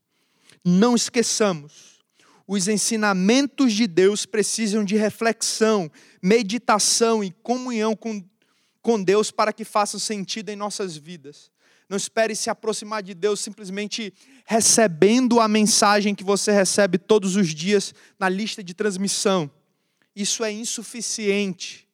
Não 0.63 0.95
esqueçamos, 0.95 1.97
os 2.47 2.67
ensinamentos 2.67 3.73
de 3.73 3.87
Deus 3.87 4.25
precisam 4.25 4.83
de 4.83 4.95
reflexão, 4.95 5.91
meditação 6.21 7.23
e 7.23 7.31
comunhão 7.31 7.95
com, 7.95 8.23
com 8.81 9.01
Deus 9.01 9.31
para 9.31 9.51
que 9.51 9.65
façam 9.65 9.99
sentido 9.99 10.49
em 10.49 10.55
nossas 10.55 10.95
vidas. 10.95 11.51
Não 11.89 11.97
espere 11.97 12.35
se 12.35 12.49
aproximar 12.49 13.01
de 13.01 13.13
Deus 13.13 13.39
simplesmente 13.39 14.13
recebendo 14.45 15.39
a 15.39 15.47
mensagem 15.47 16.13
que 16.13 16.23
você 16.23 16.51
recebe 16.51 16.97
todos 16.97 17.35
os 17.35 17.53
dias 17.53 17.93
na 18.19 18.27
lista 18.27 18.63
de 18.63 18.73
transmissão. 18.73 19.49
Isso 20.15 20.43
é 20.43 20.51
insuficiente. 20.51 21.86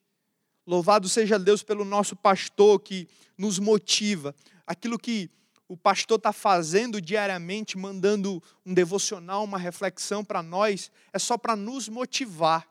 Louvado 0.65 1.09
seja 1.09 1.37
Deus 1.37 1.61
pelo 1.61 1.83
nosso 1.83 2.15
pastor 2.15 2.79
que 2.79 3.07
nos 3.37 3.59
motiva. 3.59 4.33
Aquilo 4.65 4.97
que 4.97 5.29
o 5.67 5.75
pastor 5.75 6.17
está 6.17 6.31
fazendo 6.31 7.01
diariamente, 7.01 7.77
mandando 7.77 8.41
um 8.65 8.73
devocional, 8.73 9.43
uma 9.43 9.57
reflexão 9.57 10.23
para 10.23 10.43
nós, 10.43 10.91
é 11.11 11.19
só 11.19 11.37
para 11.37 11.55
nos 11.55 11.89
motivar. 11.89 12.67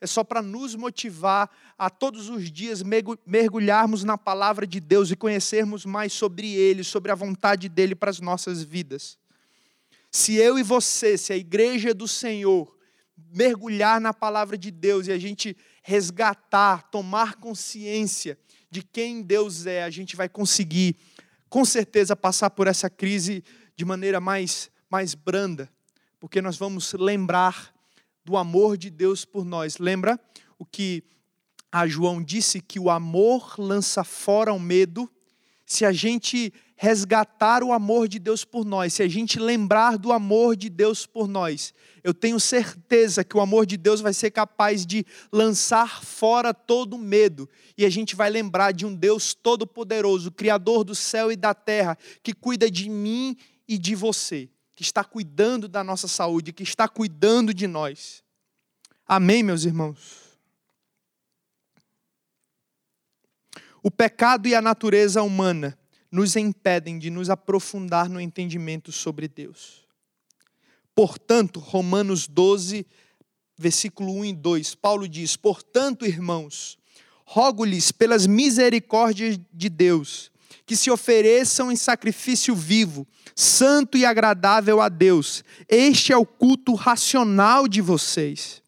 é 0.00 0.06
só 0.06 0.22
para 0.22 0.42
nos 0.42 0.74
motivar 0.74 1.48
a 1.78 1.88
todos 1.88 2.28
os 2.28 2.52
dias 2.52 2.82
mergulharmos 3.26 4.04
na 4.04 4.18
palavra 4.18 4.66
de 4.66 4.78
Deus 4.78 5.10
e 5.10 5.16
conhecermos 5.16 5.86
mais 5.86 6.12
sobre 6.12 6.52
Ele, 6.52 6.84
sobre 6.84 7.10
a 7.10 7.14
vontade 7.14 7.70
dEle 7.70 7.94
para 7.94 8.10
as 8.10 8.20
nossas 8.20 8.62
vidas. 8.62 9.18
Se 10.10 10.34
eu 10.34 10.58
e 10.58 10.62
você, 10.62 11.16
se 11.16 11.32
a 11.32 11.36
igreja 11.36 11.94
do 11.94 12.06
Senhor, 12.06 12.76
mergulhar 13.32 13.98
na 14.00 14.12
palavra 14.12 14.58
de 14.58 14.70
Deus 14.70 15.06
e 15.06 15.12
a 15.12 15.18
gente 15.18 15.56
resgatar, 15.86 16.90
tomar 16.90 17.34
consciência 17.34 18.38
de 18.70 18.82
quem 18.82 19.20
Deus 19.20 19.66
é, 19.66 19.84
a 19.84 19.90
gente 19.90 20.16
vai 20.16 20.30
conseguir, 20.30 20.96
com 21.46 21.62
certeza, 21.62 22.16
passar 22.16 22.48
por 22.48 22.66
essa 22.66 22.88
crise 22.88 23.44
de 23.76 23.84
maneira 23.84 24.18
mais, 24.18 24.70
mais 24.88 25.14
branda, 25.14 25.70
porque 26.18 26.40
nós 26.40 26.56
vamos 26.56 26.94
lembrar 26.94 27.70
do 28.24 28.38
amor 28.38 28.78
de 28.78 28.88
Deus 28.88 29.26
por 29.26 29.44
nós. 29.44 29.76
Lembra 29.76 30.18
o 30.58 30.64
que 30.64 31.04
a 31.70 31.86
João 31.86 32.22
disse 32.22 32.62
que 32.62 32.80
o 32.80 32.88
amor 32.88 33.54
lança 33.58 34.02
fora 34.02 34.54
o 34.54 34.58
medo? 34.58 35.10
Se 35.66 35.84
a 35.84 35.92
gente 35.92 36.52
resgatar 36.76 37.62
o 37.62 37.72
amor 37.72 38.08
de 38.08 38.18
Deus 38.18 38.44
por 38.44 38.64
nós, 38.64 38.94
se 38.94 39.02
a 39.02 39.08
gente 39.08 39.38
lembrar 39.38 39.96
do 39.96 40.12
amor 40.12 40.56
de 40.56 40.68
Deus 40.68 41.06
por 41.06 41.26
nós, 41.28 41.72
eu 42.02 42.12
tenho 42.12 42.38
certeza 42.38 43.24
que 43.24 43.36
o 43.36 43.40
amor 43.40 43.64
de 43.64 43.76
Deus 43.76 44.00
vai 44.00 44.12
ser 44.12 44.30
capaz 44.30 44.84
de 44.84 45.06
lançar 45.32 46.04
fora 46.04 46.52
todo 46.52 46.98
medo, 46.98 47.48
e 47.78 47.84
a 47.84 47.90
gente 47.90 48.14
vai 48.14 48.28
lembrar 48.28 48.72
de 48.72 48.84
um 48.84 48.94
Deus 48.94 49.34
todo-poderoso, 49.34 50.32
Criador 50.32 50.84
do 50.84 50.94
céu 50.94 51.32
e 51.32 51.36
da 51.36 51.54
terra, 51.54 51.96
que 52.22 52.34
cuida 52.34 52.70
de 52.70 52.88
mim 52.90 53.36
e 53.66 53.78
de 53.78 53.94
você 53.94 54.48
que 54.74 54.82
está 54.82 55.04
cuidando 55.04 55.68
da 55.68 55.84
nossa 55.84 56.08
saúde, 56.08 56.52
que 56.52 56.62
está 56.62 56.88
cuidando 56.88 57.54
de 57.54 57.66
nós. 57.66 58.22
Amém, 59.06 59.42
meus 59.42 59.64
irmãos? 59.64 60.23
O 63.86 63.90
pecado 63.90 64.48
e 64.48 64.54
a 64.54 64.62
natureza 64.62 65.22
humana 65.22 65.78
nos 66.10 66.36
impedem 66.36 66.98
de 66.98 67.10
nos 67.10 67.28
aprofundar 67.28 68.08
no 68.08 68.18
entendimento 68.18 68.90
sobre 68.90 69.28
Deus. 69.28 69.86
Portanto, 70.94 71.60
Romanos 71.60 72.26
12, 72.26 72.86
versículo 73.58 74.10
1 74.20 74.24
e 74.24 74.32
2, 74.32 74.74
Paulo 74.74 75.06
diz: 75.06 75.36
Portanto, 75.36 76.06
irmãos, 76.06 76.78
rogo-lhes 77.26 77.92
pelas 77.92 78.26
misericórdias 78.26 79.38
de 79.52 79.68
Deus, 79.68 80.32
que 80.64 80.76
se 80.76 80.90
ofereçam 80.90 81.70
em 81.70 81.76
sacrifício 81.76 82.54
vivo, 82.54 83.06
santo 83.36 83.98
e 83.98 84.06
agradável 84.06 84.80
a 84.80 84.88
Deus. 84.88 85.44
Este 85.68 86.10
é 86.10 86.16
o 86.16 86.24
culto 86.24 86.72
racional 86.72 87.68
de 87.68 87.82
vocês. 87.82 88.63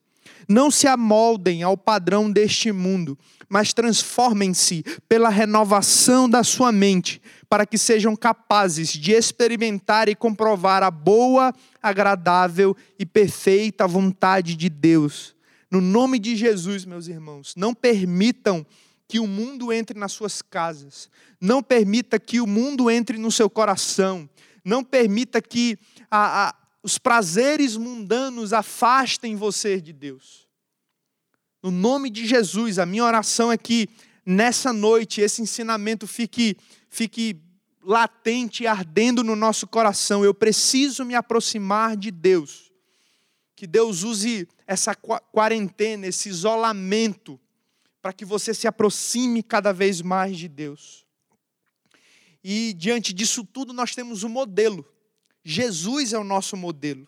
Não 0.49 0.71
se 0.71 0.87
amoldem 0.87 1.63
ao 1.63 1.77
padrão 1.77 2.31
deste 2.31 2.71
mundo, 2.73 3.19
mas 3.49 3.73
transformem-se 3.73 4.85
pela 5.09 5.29
renovação 5.29 6.29
da 6.29 6.43
sua 6.45 6.73
mente, 6.73 7.21
para 7.49 7.67
que 7.67 7.79
sejam 7.79 8.17
capazes 8.17 8.91
de 8.91 9.13
experimentar 9.13 10.09
e 10.09 10.15
comprovar 10.15 10.83
a 10.83 10.91
boa, 10.91 11.55
agradável 11.83 12.77
e 12.99 13.07
perfeita 13.07 13.87
vontade 13.87 14.57
de 14.57 14.69
Deus. 14.69 15.35
No 15.71 15.81
nome 15.81 16.19
de 16.19 16.37
Jesus, 16.37 16.85
meus 16.85 17.09
irmãos, 17.09 17.55
não 17.57 17.75
permitam 17.75 18.65
que 19.09 19.21
o 19.21 19.27
mundo 19.27 19.73
entre 19.73 19.99
nas 19.99 20.13
suas 20.13 20.43
casas. 20.43 21.09
Não 21.41 21.63
permita 21.63 22.19
que 22.19 22.41
o 22.41 22.47
mundo 22.47 22.91
entre 22.91 23.19
no 23.19 23.31
seu 23.31 23.49
coração. 23.49 24.29
Não 24.65 24.83
permita 24.83 25.41
que 25.41 25.79
a, 26.11 26.49
a, 26.49 26.55
os 26.87 26.99
prazeres 26.99 27.77
mundanos 27.77 28.53
afastem 28.53 29.35
você 29.35 29.81
de 29.81 29.93
Deus. 29.93 30.47
No 31.61 31.69
nome 31.69 32.09
de 32.09 32.25
Jesus, 32.25 32.79
a 32.79 32.87
minha 32.87 33.03
oração 33.03 33.51
é 33.51 33.59
que 33.59 33.89
nessa 34.25 34.73
noite 34.73 35.21
esse 35.21 35.43
ensinamento 35.43 36.07
fique, 36.07 36.57
fique 36.89 37.43
latente 37.83 38.69
ardendo 38.69 39.25
no 39.25 39.35
nosso 39.35 39.67
coração. 39.67 40.25
Eu 40.25 40.33
preciso 40.33 41.05
me 41.05 41.17
aproximar 41.17 41.97
de 41.97 42.13
Deus. 42.13 42.71
Que 43.57 43.67
Deus 43.67 44.05
use 44.05 44.47
essa 44.65 44.95
quarentena, 44.95 46.07
esse 46.07 46.29
isolamento, 46.29 47.41
para 48.01 48.13
que 48.13 48.25
você 48.25 48.55
se 48.55 48.69
aproxime 48.69 49.43
cada 49.43 49.73
vez 49.73 50.01
mais 50.01 50.37
de 50.37 50.47
Deus. 50.47 51.05
E 52.45 52.73
diante 52.75 53.13
disso 53.13 53.45
tudo, 53.45 53.73
nós 53.73 53.93
temos 53.93 54.23
um 54.23 54.29
modelo. 54.29 54.87
Jesus 55.49 56.13
é 56.13 56.19
o 56.19 56.25
nosso 56.25 56.57
modelo. 56.57 57.07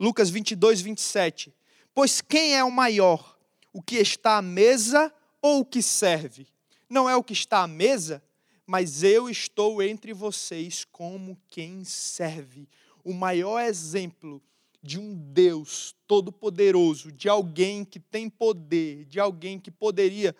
Lucas 0.00 0.30
22, 0.30 0.80
27. 0.80 1.52
Pois 1.94 2.22
quem 2.22 2.54
é 2.54 2.64
o 2.64 2.72
maior? 2.72 3.38
O 3.74 3.82
que 3.82 3.96
está 3.96 4.38
à 4.38 4.42
mesa 4.42 5.12
ou 5.42 5.60
o 5.60 5.64
que 5.66 5.82
serve? 5.82 6.46
Não 6.88 7.10
é 7.10 7.14
o 7.14 7.22
que 7.22 7.34
está 7.34 7.62
à 7.62 7.68
mesa, 7.68 8.22
mas 8.66 9.02
eu 9.02 9.28
estou 9.28 9.82
entre 9.82 10.14
vocês 10.14 10.86
como 10.86 11.38
quem 11.46 11.84
serve. 11.84 12.66
O 13.04 13.12
maior 13.12 13.60
exemplo 13.60 14.42
de 14.82 14.98
um 14.98 15.14
Deus 15.14 15.94
todo-poderoso, 16.06 17.12
de 17.12 17.28
alguém 17.28 17.84
que 17.84 18.00
tem 18.00 18.30
poder, 18.30 19.04
de 19.04 19.20
alguém 19.20 19.60
que 19.60 19.70
poderia 19.70 20.34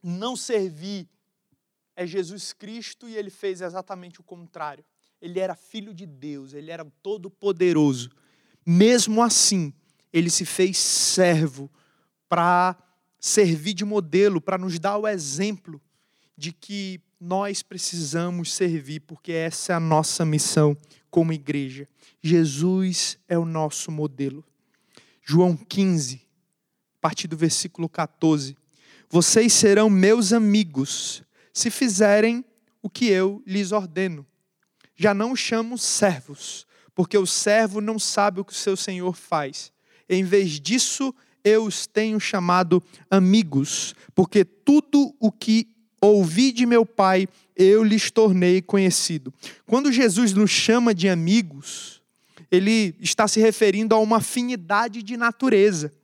não 0.00 0.36
servir, 0.36 1.08
é 1.96 2.06
Jesus 2.06 2.52
Cristo 2.52 3.08
e 3.08 3.16
ele 3.16 3.28
fez 3.28 3.60
exatamente 3.60 4.20
o 4.20 4.22
contrário. 4.22 4.84
Ele 5.20 5.40
era 5.40 5.54
filho 5.54 5.92
de 5.92 6.06
Deus, 6.06 6.52
ele 6.52 6.70
era 6.70 6.84
todo-poderoso. 7.02 8.10
Mesmo 8.64 9.22
assim, 9.22 9.72
ele 10.12 10.30
se 10.30 10.44
fez 10.44 10.78
servo 10.78 11.70
para 12.28 12.76
servir 13.18 13.74
de 13.74 13.84
modelo, 13.84 14.40
para 14.40 14.58
nos 14.58 14.78
dar 14.78 14.96
o 14.96 15.08
exemplo 15.08 15.80
de 16.36 16.52
que 16.52 17.00
nós 17.20 17.62
precisamos 17.62 18.54
servir, 18.54 19.00
porque 19.00 19.32
essa 19.32 19.72
é 19.72 19.76
a 19.76 19.80
nossa 19.80 20.24
missão 20.24 20.76
como 21.10 21.32
igreja. 21.32 21.88
Jesus 22.22 23.18
é 23.28 23.36
o 23.36 23.44
nosso 23.44 23.90
modelo. 23.90 24.44
João 25.24 25.56
15, 25.56 26.16
a 26.16 27.00
partir 27.00 27.26
do 27.26 27.36
versículo 27.36 27.88
14. 27.88 28.56
Vocês 29.10 29.52
serão 29.52 29.90
meus 29.90 30.32
amigos 30.32 31.22
se 31.52 31.70
fizerem 31.70 32.44
o 32.82 32.88
que 32.88 33.06
eu 33.06 33.42
lhes 33.46 33.72
ordeno. 33.72 34.24
Já 34.98 35.14
não 35.14 35.36
chamo 35.36 35.78
servos, 35.78 36.66
porque 36.92 37.16
o 37.16 37.24
servo 37.24 37.80
não 37.80 38.00
sabe 38.00 38.40
o 38.40 38.44
que 38.44 38.52
o 38.52 38.56
seu 38.56 38.76
senhor 38.76 39.14
faz. 39.14 39.70
Em 40.08 40.24
vez 40.24 40.58
disso, 40.58 41.14
eu 41.44 41.64
os 41.64 41.86
tenho 41.86 42.18
chamado 42.18 42.82
amigos, 43.08 43.94
porque 44.12 44.44
tudo 44.44 45.14
o 45.20 45.30
que 45.30 45.68
ouvi 46.00 46.50
de 46.50 46.66
meu 46.66 46.84
Pai, 46.84 47.28
eu 47.54 47.84
lhes 47.84 48.10
tornei 48.10 48.60
conhecido. 48.60 49.32
Quando 49.66 49.92
Jesus 49.92 50.32
nos 50.32 50.50
chama 50.50 50.92
de 50.92 51.08
amigos, 51.08 52.02
ele 52.50 52.96
está 52.98 53.28
se 53.28 53.38
referindo 53.38 53.94
a 53.94 54.00
uma 54.00 54.16
afinidade 54.16 55.00
de 55.00 55.16
natureza 55.16 55.94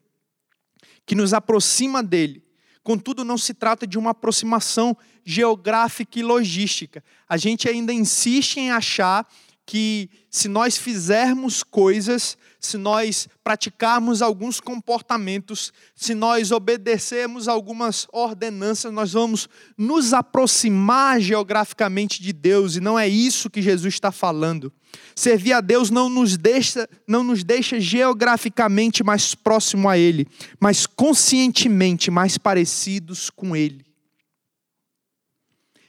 que 1.05 1.16
nos 1.16 1.34
aproxima 1.34 2.01
dele. 2.01 2.43
Contudo, 2.85 3.24
não 3.24 3.39
se 3.39 3.55
trata 3.55 3.87
de 3.87 3.99
uma 3.99 4.11
aproximação 4.11 4.95
geográfica 5.24 6.18
e 6.18 6.22
logística. 6.22 7.03
A 7.26 7.39
gente 7.39 7.66
ainda 7.66 7.95
insiste 7.95 8.59
em 8.59 8.70
achar 8.70 9.26
que 9.66 10.10
se 10.30 10.46
nós 10.46 10.76
fizermos 10.76 11.62
coisas, 11.62 12.36
se 12.60 12.76
nós 12.76 13.28
praticarmos 13.42 14.20
alguns 14.20 14.60
comportamentos, 14.60 15.72
se 15.94 16.14
nós 16.14 16.50
obedecermos 16.50 17.48
algumas 17.48 18.06
ordenanças, 18.12 18.92
nós 18.92 19.12
vamos 19.12 19.48
nos 19.76 20.12
aproximar 20.12 21.20
geograficamente 21.20 22.22
de 22.22 22.32
Deus, 22.32 22.76
e 22.76 22.80
não 22.80 22.98
é 22.98 23.08
isso 23.08 23.48
que 23.48 23.62
Jesus 23.62 23.94
está 23.94 24.12
falando. 24.12 24.72
Servir 25.16 25.52
a 25.52 25.60
Deus 25.60 25.90
não 25.90 26.08
nos 26.08 26.36
deixa, 26.36 26.88
não 27.06 27.24
nos 27.24 27.42
deixa 27.42 27.80
geograficamente 27.80 29.02
mais 29.02 29.34
próximo 29.34 29.88
a 29.88 29.96
Ele, 29.96 30.26
mas 30.60 30.86
conscientemente 30.86 32.10
mais 32.10 32.36
parecidos 32.36 33.30
com 33.30 33.56
Ele. 33.56 33.84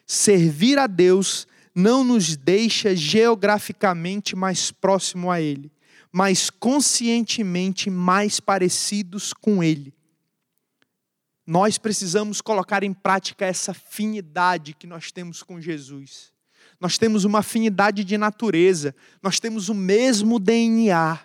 Servir 0.07 0.77
a 0.77 0.87
Deus 0.87 1.47
não 1.75 2.05
nos 2.05 2.37
deixa 2.37 2.95
geograficamente 2.95 4.33
mais 4.33 4.71
próximo 4.71 5.29
a 5.29 5.41
Ele, 5.41 5.69
mas 6.09 6.49
conscientemente 6.49 7.89
mais 7.89 8.39
parecidos 8.39 9.33
com 9.33 9.61
Ele. 9.61 9.93
Nós 11.45 11.77
precisamos 11.77 12.41
colocar 12.41 12.83
em 12.83 12.93
prática 12.93 13.45
essa 13.45 13.71
afinidade 13.71 14.73
que 14.73 14.87
nós 14.87 15.11
temos 15.11 15.43
com 15.43 15.59
Jesus. 15.59 16.31
Nós 16.79 16.97
temos 16.97 17.25
uma 17.25 17.39
afinidade 17.39 18.03
de 18.03 18.17
natureza, 18.17 18.95
nós 19.21 19.39
temos 19.39 19.69
o 19.69 19.73
mesmo 19.73 20.39
DNA. 20.39 21.19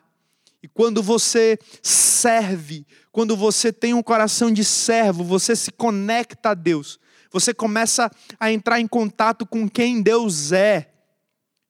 E 0.62 0.68
quando 0.68 1.02
você 1.02 1.58
serve, 1.82 2.86
quando 3.10 3.36
você 3.36 3.72
tem 3.72 3.94
um 3.94 4.02
coração 4.02 4.52
de 4.52 4.64
servo, 4.64 5.24
você 5.24 5.56
se 5.56 5.72
conecta 5.72 6.50
a 6.50 6.54
Deus, 6.54 7.00
você 7.30 7.54
começa 7.54 8.10
a 8.38 8.52
entrar 8.52 8.80
em 8.80 8.86
contato 8.86 9.46
com 9.46 9.68
quem 9.68 10.02
Deus 10.02 10.52
é. 10.52 10.92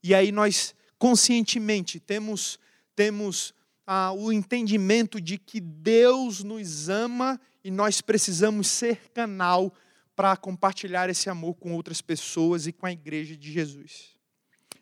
E 0.02 0.14
aí 0.14 0.32
nós 0.32 0.74
conscientemente 0.98 2.00
temos 2.00 2.58
temos 2.96 3.54
ah, 3.86 4.12
o 4.12 4.30
entendimento 4.30 5.20
de 5.20 5.38
que 5.38 5.58
Deus 5.61 6.44
nos 6.44 6.88
ama 6.88 7.40
e 7.64 7.70
nós 7.70 8.00
precisamos 8.00 8.68
ser 8.68 9.11
canal 9.14 9.72
para 10.14 10.36
compartilhar 10.36 11.08
esse 11.08 11.30
amor 11.30 11.54
com 11.54 11.72
outras 11.72 12.02
pessoas 12.02 12.66
e 12.66 12.72
com 12.72 12.84
a 12.84 12.92
igreja 12.92 13.36
de 13.36 13.50
Jesus. 13.50 14.11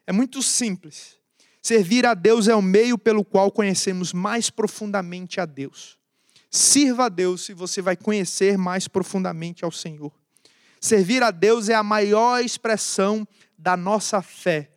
É 0.04 0.12
muito 0.12 0.42
simples. 0.42 1.16
Servir 1.62 2.06
a 2.06 2.14
Deus 2.14 2.48
é 2.48 2.54
o 2.54 2.62
meio 2.62 2.98
pelo 2.98 3.24
qual 3.24 3.52
conhecemos 3.52 4.12
mais 4.12 4.50
profundamente 4.50 5.40
a 5.40 5.46
Deus. 5.46 5.98
Sirva 6.50 7.04
a 7.04 7.08
Deus 7.08 7.48
e 7.48 7.54
você 7.54 7.80
vai 7.80 7.96
conhecer 7.96 8.58
mais 8.58 8.88
profundamente 8.88 9.64
ao 9.64 9.70
Senhor. 9.70 10.12
Servir 10.80 11.22
a 11.22 11.30
Deus 11.30 11.68
é 11.68 11.74
a 11.74 11.82
maior 11.82 12.42
expressão 12.42 13.26
da 13.56 13.76
nossa 13.76 14.22
fé. 14.22 14.70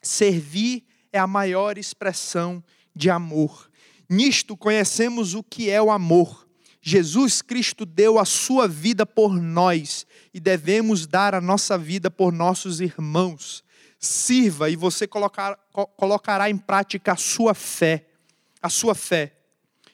Servir 0.00 0.84
é 1.12 1.18
a 1.18 1.26
maior 1.26 1.76
expressão 1.76 2.62
de 2.94 3.10
amor. 3.10 3.70
Nisto 4.08 4.56
conhecemos 4.56 5.34
o 5.34 5.42
que 5.42 5.70
é 5.70 5.80
o 5.80 5.90
amor. 5.90 6.46
Jesus 6.80 7.40
Cristo 7.40 7.86
deu 7.86 8.18
a 8.18 8.24
sua 8.24 8.66
vida 8.66 9.06
por 9.06 9.40
nós 9.40 10.06
e 10.34 10.40
devemos 10.40 11.06
dar 11.06 11.34
a 11.34 11.40
nossa 11.40 11.78
vida 11.78 12.10
por 12.10 12.32
nossos 12.32 12.80
irmãos. 12.80 13.64
Sirva 13.98 14.68
e 14.68 14.74
você 14.74 15.06
colocar, 15.06 15.56
colocará 15.96 16.50
em 16.50 16.58
prática 16.58 17.12
a 17.12 17.16
sua 17.16 17.54
fé. 17.54 18.06
A 18.60 18.68
sua 18.68 18.94
fé. 18.94 19.36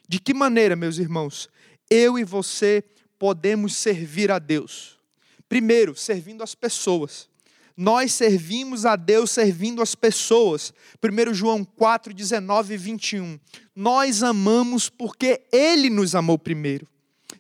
De 0.09 0.19
que 0.19 0.33
maneira, 0.33 0.75
meus 0.75 0.97
irmãos, 0.97 1.51
eu 1.91 2.19
e 2.19 2.25
você 2.25 2.83
podemos 3.19 3.77
servir 3.77 4.31
a 4.31 4.39
Deus? 4.39 4.98
Primeiro, 5.49 5.97
servindo 5.97 6.43
as 6.43 6.55
pessoas 6.55 7.29
nós 7.81 8.13
servimos 8.13 8.85
a 8.85 8.97
Deus 8.97 9.31
servindo 9.31 9.81
as 9.81 9.95
pessoas. 9.95 10.75
1 11.01 11.33
João 11.33 11.65
4, 11.65 12.13
19 12.13 12.75
e 12.75 12.77
21. 12.77 13.39
Nós 13.73 14.25
amamos 14.25 14.89
porque 14.89 15.43
Ele 15.53 15.89
nos 15.89 16.17
amou 16.17 16.37
primeiro. 16.37 16.89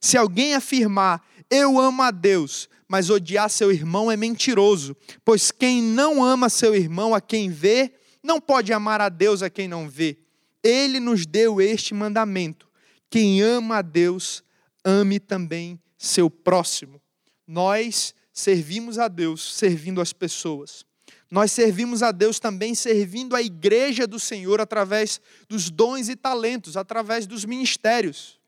Se 0.00 0.16
alguém 0.16 0.54
afirmar, 0.54 1.26
eu 1.50 1.76
amo 1.76 2.02
a 2.02 2.12
Deus, 2.12 2.68
mas 2.86 3.11
odiar 3.11 3.50
seu 3.50 3.72
irmão 3.72 4.12
é 4.12 4.16
mentiroso, 4.16 4.96
pois 5.24 5.50
quem 5.50 5.82
não 5.82 6.22
ama 6.22 6.48
seu 6.48 6.72
irmão 6.72 7.16
a 7.16 7.20
quem 7.20 7.50
vê, 7.50 7.92
não 8.22 8.40
pode 8.40 8.72
amar 8.72 9.00
a 9.00 9.09
Deus 9.09 9.42
a 9.42 9.50
quem 9.50 9.66
não 9.66 9.88
vê. 9.88 10.18
Ele 10.62 11.00
nos 11.00 11.26
deu 11.26 11.61
este 11.61 11.94
mandamento: 11.94 12.68
quem 13.11 13.42
ama 13.42 13.78
a 13.78 13.82
Deus, 13.82 14.44
ame 14.84 15.18
também 15.18 15.80
seu 15.98 16.30
próximo. 16.30 17.00
Nós 17.49 18.14
servimos 18.30 18.99
a 18.99 19.09
Deus 19.09 19.55
servindo 19.55 20.03
as 20.03 20.12
pessoas. 20.12 20.84
Nós 21.30 21.51
servimos 21.51 22.03
a 22.03 22.12
Deus 22.12 22.38
também 22.38 22.74
servindo 22.74 23.34
a 23.34 23.42
igreja 23.42 24.07
do 24.07 24.20
Senhor 24.20 24.61
através 24.61 25.18
dos 25.49 25.70
dons 25.70 26.11
e 26.11 26.14
talentos, 26.14 26.76
através 26.76 27.26
dos 27.26 27.46
ministérios. 27.46 28.38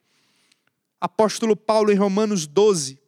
Apóstolo 1.00 1.56
Paulo 1.56 1.90
em 1.90 1.96
Romanos 1.96 2.46
12. 2.46 2.98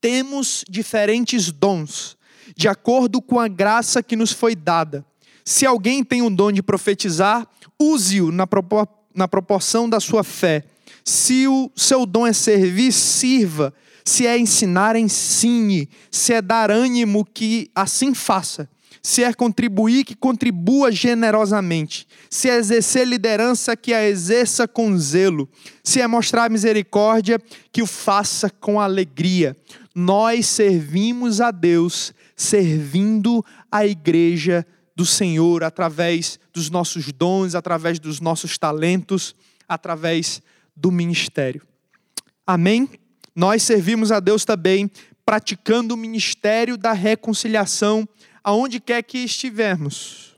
Temos 0.00 0.64
diferentes 0.68 1.50
dons, 1.50 2.16
de 2.56 2.68
acordo 2.68 3.20
com 3.20 3.40
a 3.40 3.48
graça 3.48 4.02
que 4.02 4.14
nos 4.14 4.30
foi 4.30 4.54
dada. 4.54 5.04
Se 5.44 5.66
alguém 5.66 6.04
tem 6.04 6.22
o 6.22 6.30
dom 6.30 6.52
de 6.52 6.62
profetizar, 6.62 7.48
use-o 7.80 8.30
na, 8.30 8.46
propor 8.46 8.88
na 9.14 9.26
proporção 9.26 9.88
da 9.88 9.98
sua 9.98 10.22
fé. 10.22 10.64
Se 11.04 11.48
o 11.48 11.70
seu 11.74 12.04
dom 12.06 12.26
é 12.26 12.32
servir, 12.32 12.92
sirva. 12.92 13.72
Se 14.06 14.24
é 14.24 14.38
ensinar, 14.38 14.94
ensine. 14.94 15.90
Se 16.12 16.32
é 16.32 16.40
dar 16.40 16.70
ânimo, 16.70 17.24
que 17.24 17.68
assim 17.74 18.14
faça. 18.14 18.70
Se 19.02 19.24
é 19.24 19.32
contribuir, 19.34 20.04
que 20.04 20.14
contribua 20.14 20.92
generosamente. 20.92 22.06
Se 22.30 22.48
é 22.48 22.56
exercer 22.56 23.04
liderança, 23.04 23.76
que 23.76 23.92
a 23.92 24.08
exerça 24.08 24.68
com 24.68 24.96
zelo. 24.96 25.48
Se 25.82 26.00
é 26.00 26.06
mostrar 26.06 26.48
misericórdia, 26.48 27.40
que 27.72 27.82
o 27.82 27.86
faça 27.86 28.48
com 28.48 28.80
alegria. 28.80 29.56
Nós 29.92 30.46
servimos 30.46 31.40
a 31.40 31.50
Deus, 31.50 32.14
servindo 32.36 33.44
a 33.72 33.84
igreja 33.84 34.64
do 34.94 35.04
Senhor 35.04 35.64
através 35.64 36.38
dos 36.54 36.70
nossos 36.70 37.10
dons, 37.12 37.56
através 37.56 37.98
dos 37.98 38.20
nossos 38.20 38.56
talentos, 38.56 39.34
através 39.68 40.40
do 40.76 40.92
ministério. 40.92 41.62
Amém? 42.46 42.88
Nós 43.36 43.62
servimos 43.62 44.10
a 44.10 44.18
Deus 44.18 44.46
também 44.46 44.90
praticando 45.22 45.92
o 45.92 45.96
ministério 45.96 46.78
da 46.78 46.92
reconciliação 46.94 48.08
aonde 48.42 48.80
quer 48.80 49.02
que 49.02 49.18
estivermos. 49.18 50.36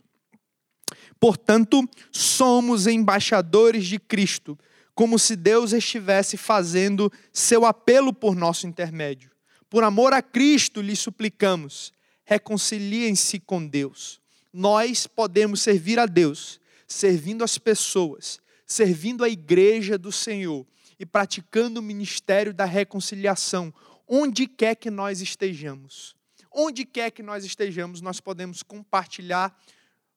Portanto, 1.21 1.89
somos 2.11 2.89
embaixadores 2.89 3.87
de 3.87 4.01
Cristo, 4.01 4.59
como 4.95 5.17
se 5.17 5.37
Deus 5.37 5.73
estivesse 5.73 6.37
fazendo 6.37 7.13
seu 7.33 7.65
apelo 7.65 8.13
por 8.13 8.35
nosso 8.35 8.67
intermédio. 8.67 9.31
Por 9.71 9.85
amor 9.85 10.13
a 10.13 10.21
Cristo, 10.21 10.81
lhe 10.81 10.97
suplicamos, 10.97 11.93
reconciliem-se 12.25 13.39
com 13.39 13.65
Deus. 13.65 14.21
Nós 14.53 15.07
podemos 15.07 15.63
servir 15.63 16.01
a 16.01 16.07
Deus, 16.07 16.59
servindo 16.87 17.45
as 17.45 17.59
pessoas, 17.59 18.41
servindo 18.67 19.23
a 19.23 19.29
igreja 19.29 19.97
do 19.97 20.11
Senhor 20.11 20.67
e 20.99 21.07
praticando 21.07 21.81
o 21.81 21.83
ministério 21.83 22.53
da 22.53 22.65
reconciliação, 22.65 23.73
onde 24.07 24.47
quer 24.47 24.75
que 24.75 24.91
nós 24.91 25.21
estejamos. 25.21 26.17
Onde 26.51 26.85
quer 26.85 27.11
que 27.11 27.23
nós 27.23 27.45
estejamos, 27.45 28.01
nós 28.01 28.21
podemos 28.21 28.63
compartilhar 28.63 29.57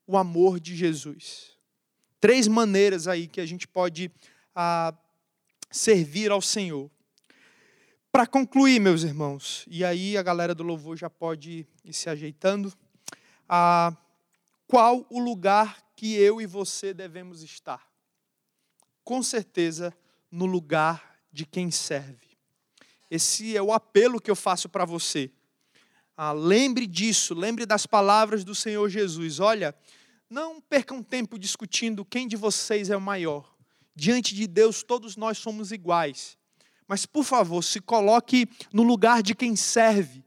o 0.07 0.17
amor 0.17 0.59
de 0.59 0.75
Jesus. 0.75 1.51
Três 2.19 2.47
maneiras 2.47 3.07
aí 3.07 3.27
que 3.27 3.41
a 3.41 3.45
gente 3.45 3.67
pode 3.67 4.11
ah, 4.55 4.93
servir 5.69 6.31
ao 6.31 6.41
Senhor. 6.41 6.89
Para 8.11 8.27
concluir, 8.27 8.79
meus 8.79 9.03
irmãos, 9.03 9.65
e 9.69 9.85
aí 9.85 10.17
a 10.17 10.23
galera 10.23 10.53
do 10.53 10.63
louvor 10.63 10.97
já 10.97 11.09
pode 11.09 11.65
ir 11.83 11.93
se 11.93 12.09
ajeitando, 12.09 12.73
ah, 13.47 13.95
qual 14.67 15.05
o 15.09 15.19
lugar 15.19 15.81
que 15.95 16.15
eu 16.15 16.41
e 16.41 16.45
você 16.45 16.93
devemos 16.93 17.41
estar? 17.41 17.85
Com 19.03 19.21
certeza, 19.21 19.93
no 20.31 20.45
lugar 20.45 21.19
de 21.31 21.45
quem 21.45 21.69
serve. 21.69 22.31
Esse 23.09 23.57
é 23.57 23.61
o 23.61 23.73
apelo 23.73 24.21
que 24.21 24.31
eu 24.31 24.35
faço 24.35 24.69
para 24.69 24.85
você. 24.85 25.29
Ah, 26.15 26.31
lembre 26.31 26.87
disso, 26.87 27.33
lembre 27.33 27.65
das 27.65 27.85
palavras 27.85 28.43
do 28.43 28.55
Senhor 28.55 28.87
Jesus. 28.89 29.39
Olha, 29.39 29.75
não 30.29 30.61
percam 30.61 31.03
tempo 31.03 31.37
discutindo 31.37 32.05
quem 32.05 32.27
de 32.27 32.37
vocês 32.37 32.89
é 32.89 32.95
o 32.95 33.01
maior. 33.01 33.53
Diante 33.93 34.33
de 34.33 34.47
Deus, 34.47 34.81
todos 34.81 35.17
nós 35.17 35.37
somos 35.37 35.71
iguais. 35.71 36.37
Mas, 36.87 37.05
por 37.05 37.23
favor, 37.23 37.61
se 37.63 37.81
coloque 37.81 38.47
no 38.71 38.83
lugar 38.83 39.21
de 39.21 39.35
quem 39.35 39.55
serve, 39.55 40.23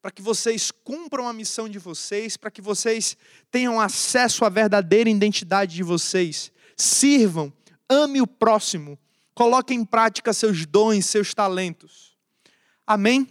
para 0.00 0.10
que 0.10 0.22
vocês 0.22 0.70
cumpram 0.70 1.28
a 1.28 1.32
missão 1.32 1.68
de 1.68 1.78
vocês, 1.78 2.36
para 2.36 2.50
que 2.50 2.60
vocês 2.60 3.16
tenham 3.50 3.80
acesso 3.80 4.44
à 4.44 4.48
verdadeira 4.48 5.08
identidade 5.08 5.74
de 5.74 5.82
vocês. 5.82 6.50
Sirvam, 6.76 7.52
ame 7.88 8.20
o 8.20 8.26
próximo, 8.26 8.98
Coloque 9.34 9.74
em 9.74 9.84
prática 9.84 10.32
seus 10.32 10.66
dons, 10.66 11.06
seus 11.06 11.32
talentos. 11.34 12.16
Amém? 12.86 13.28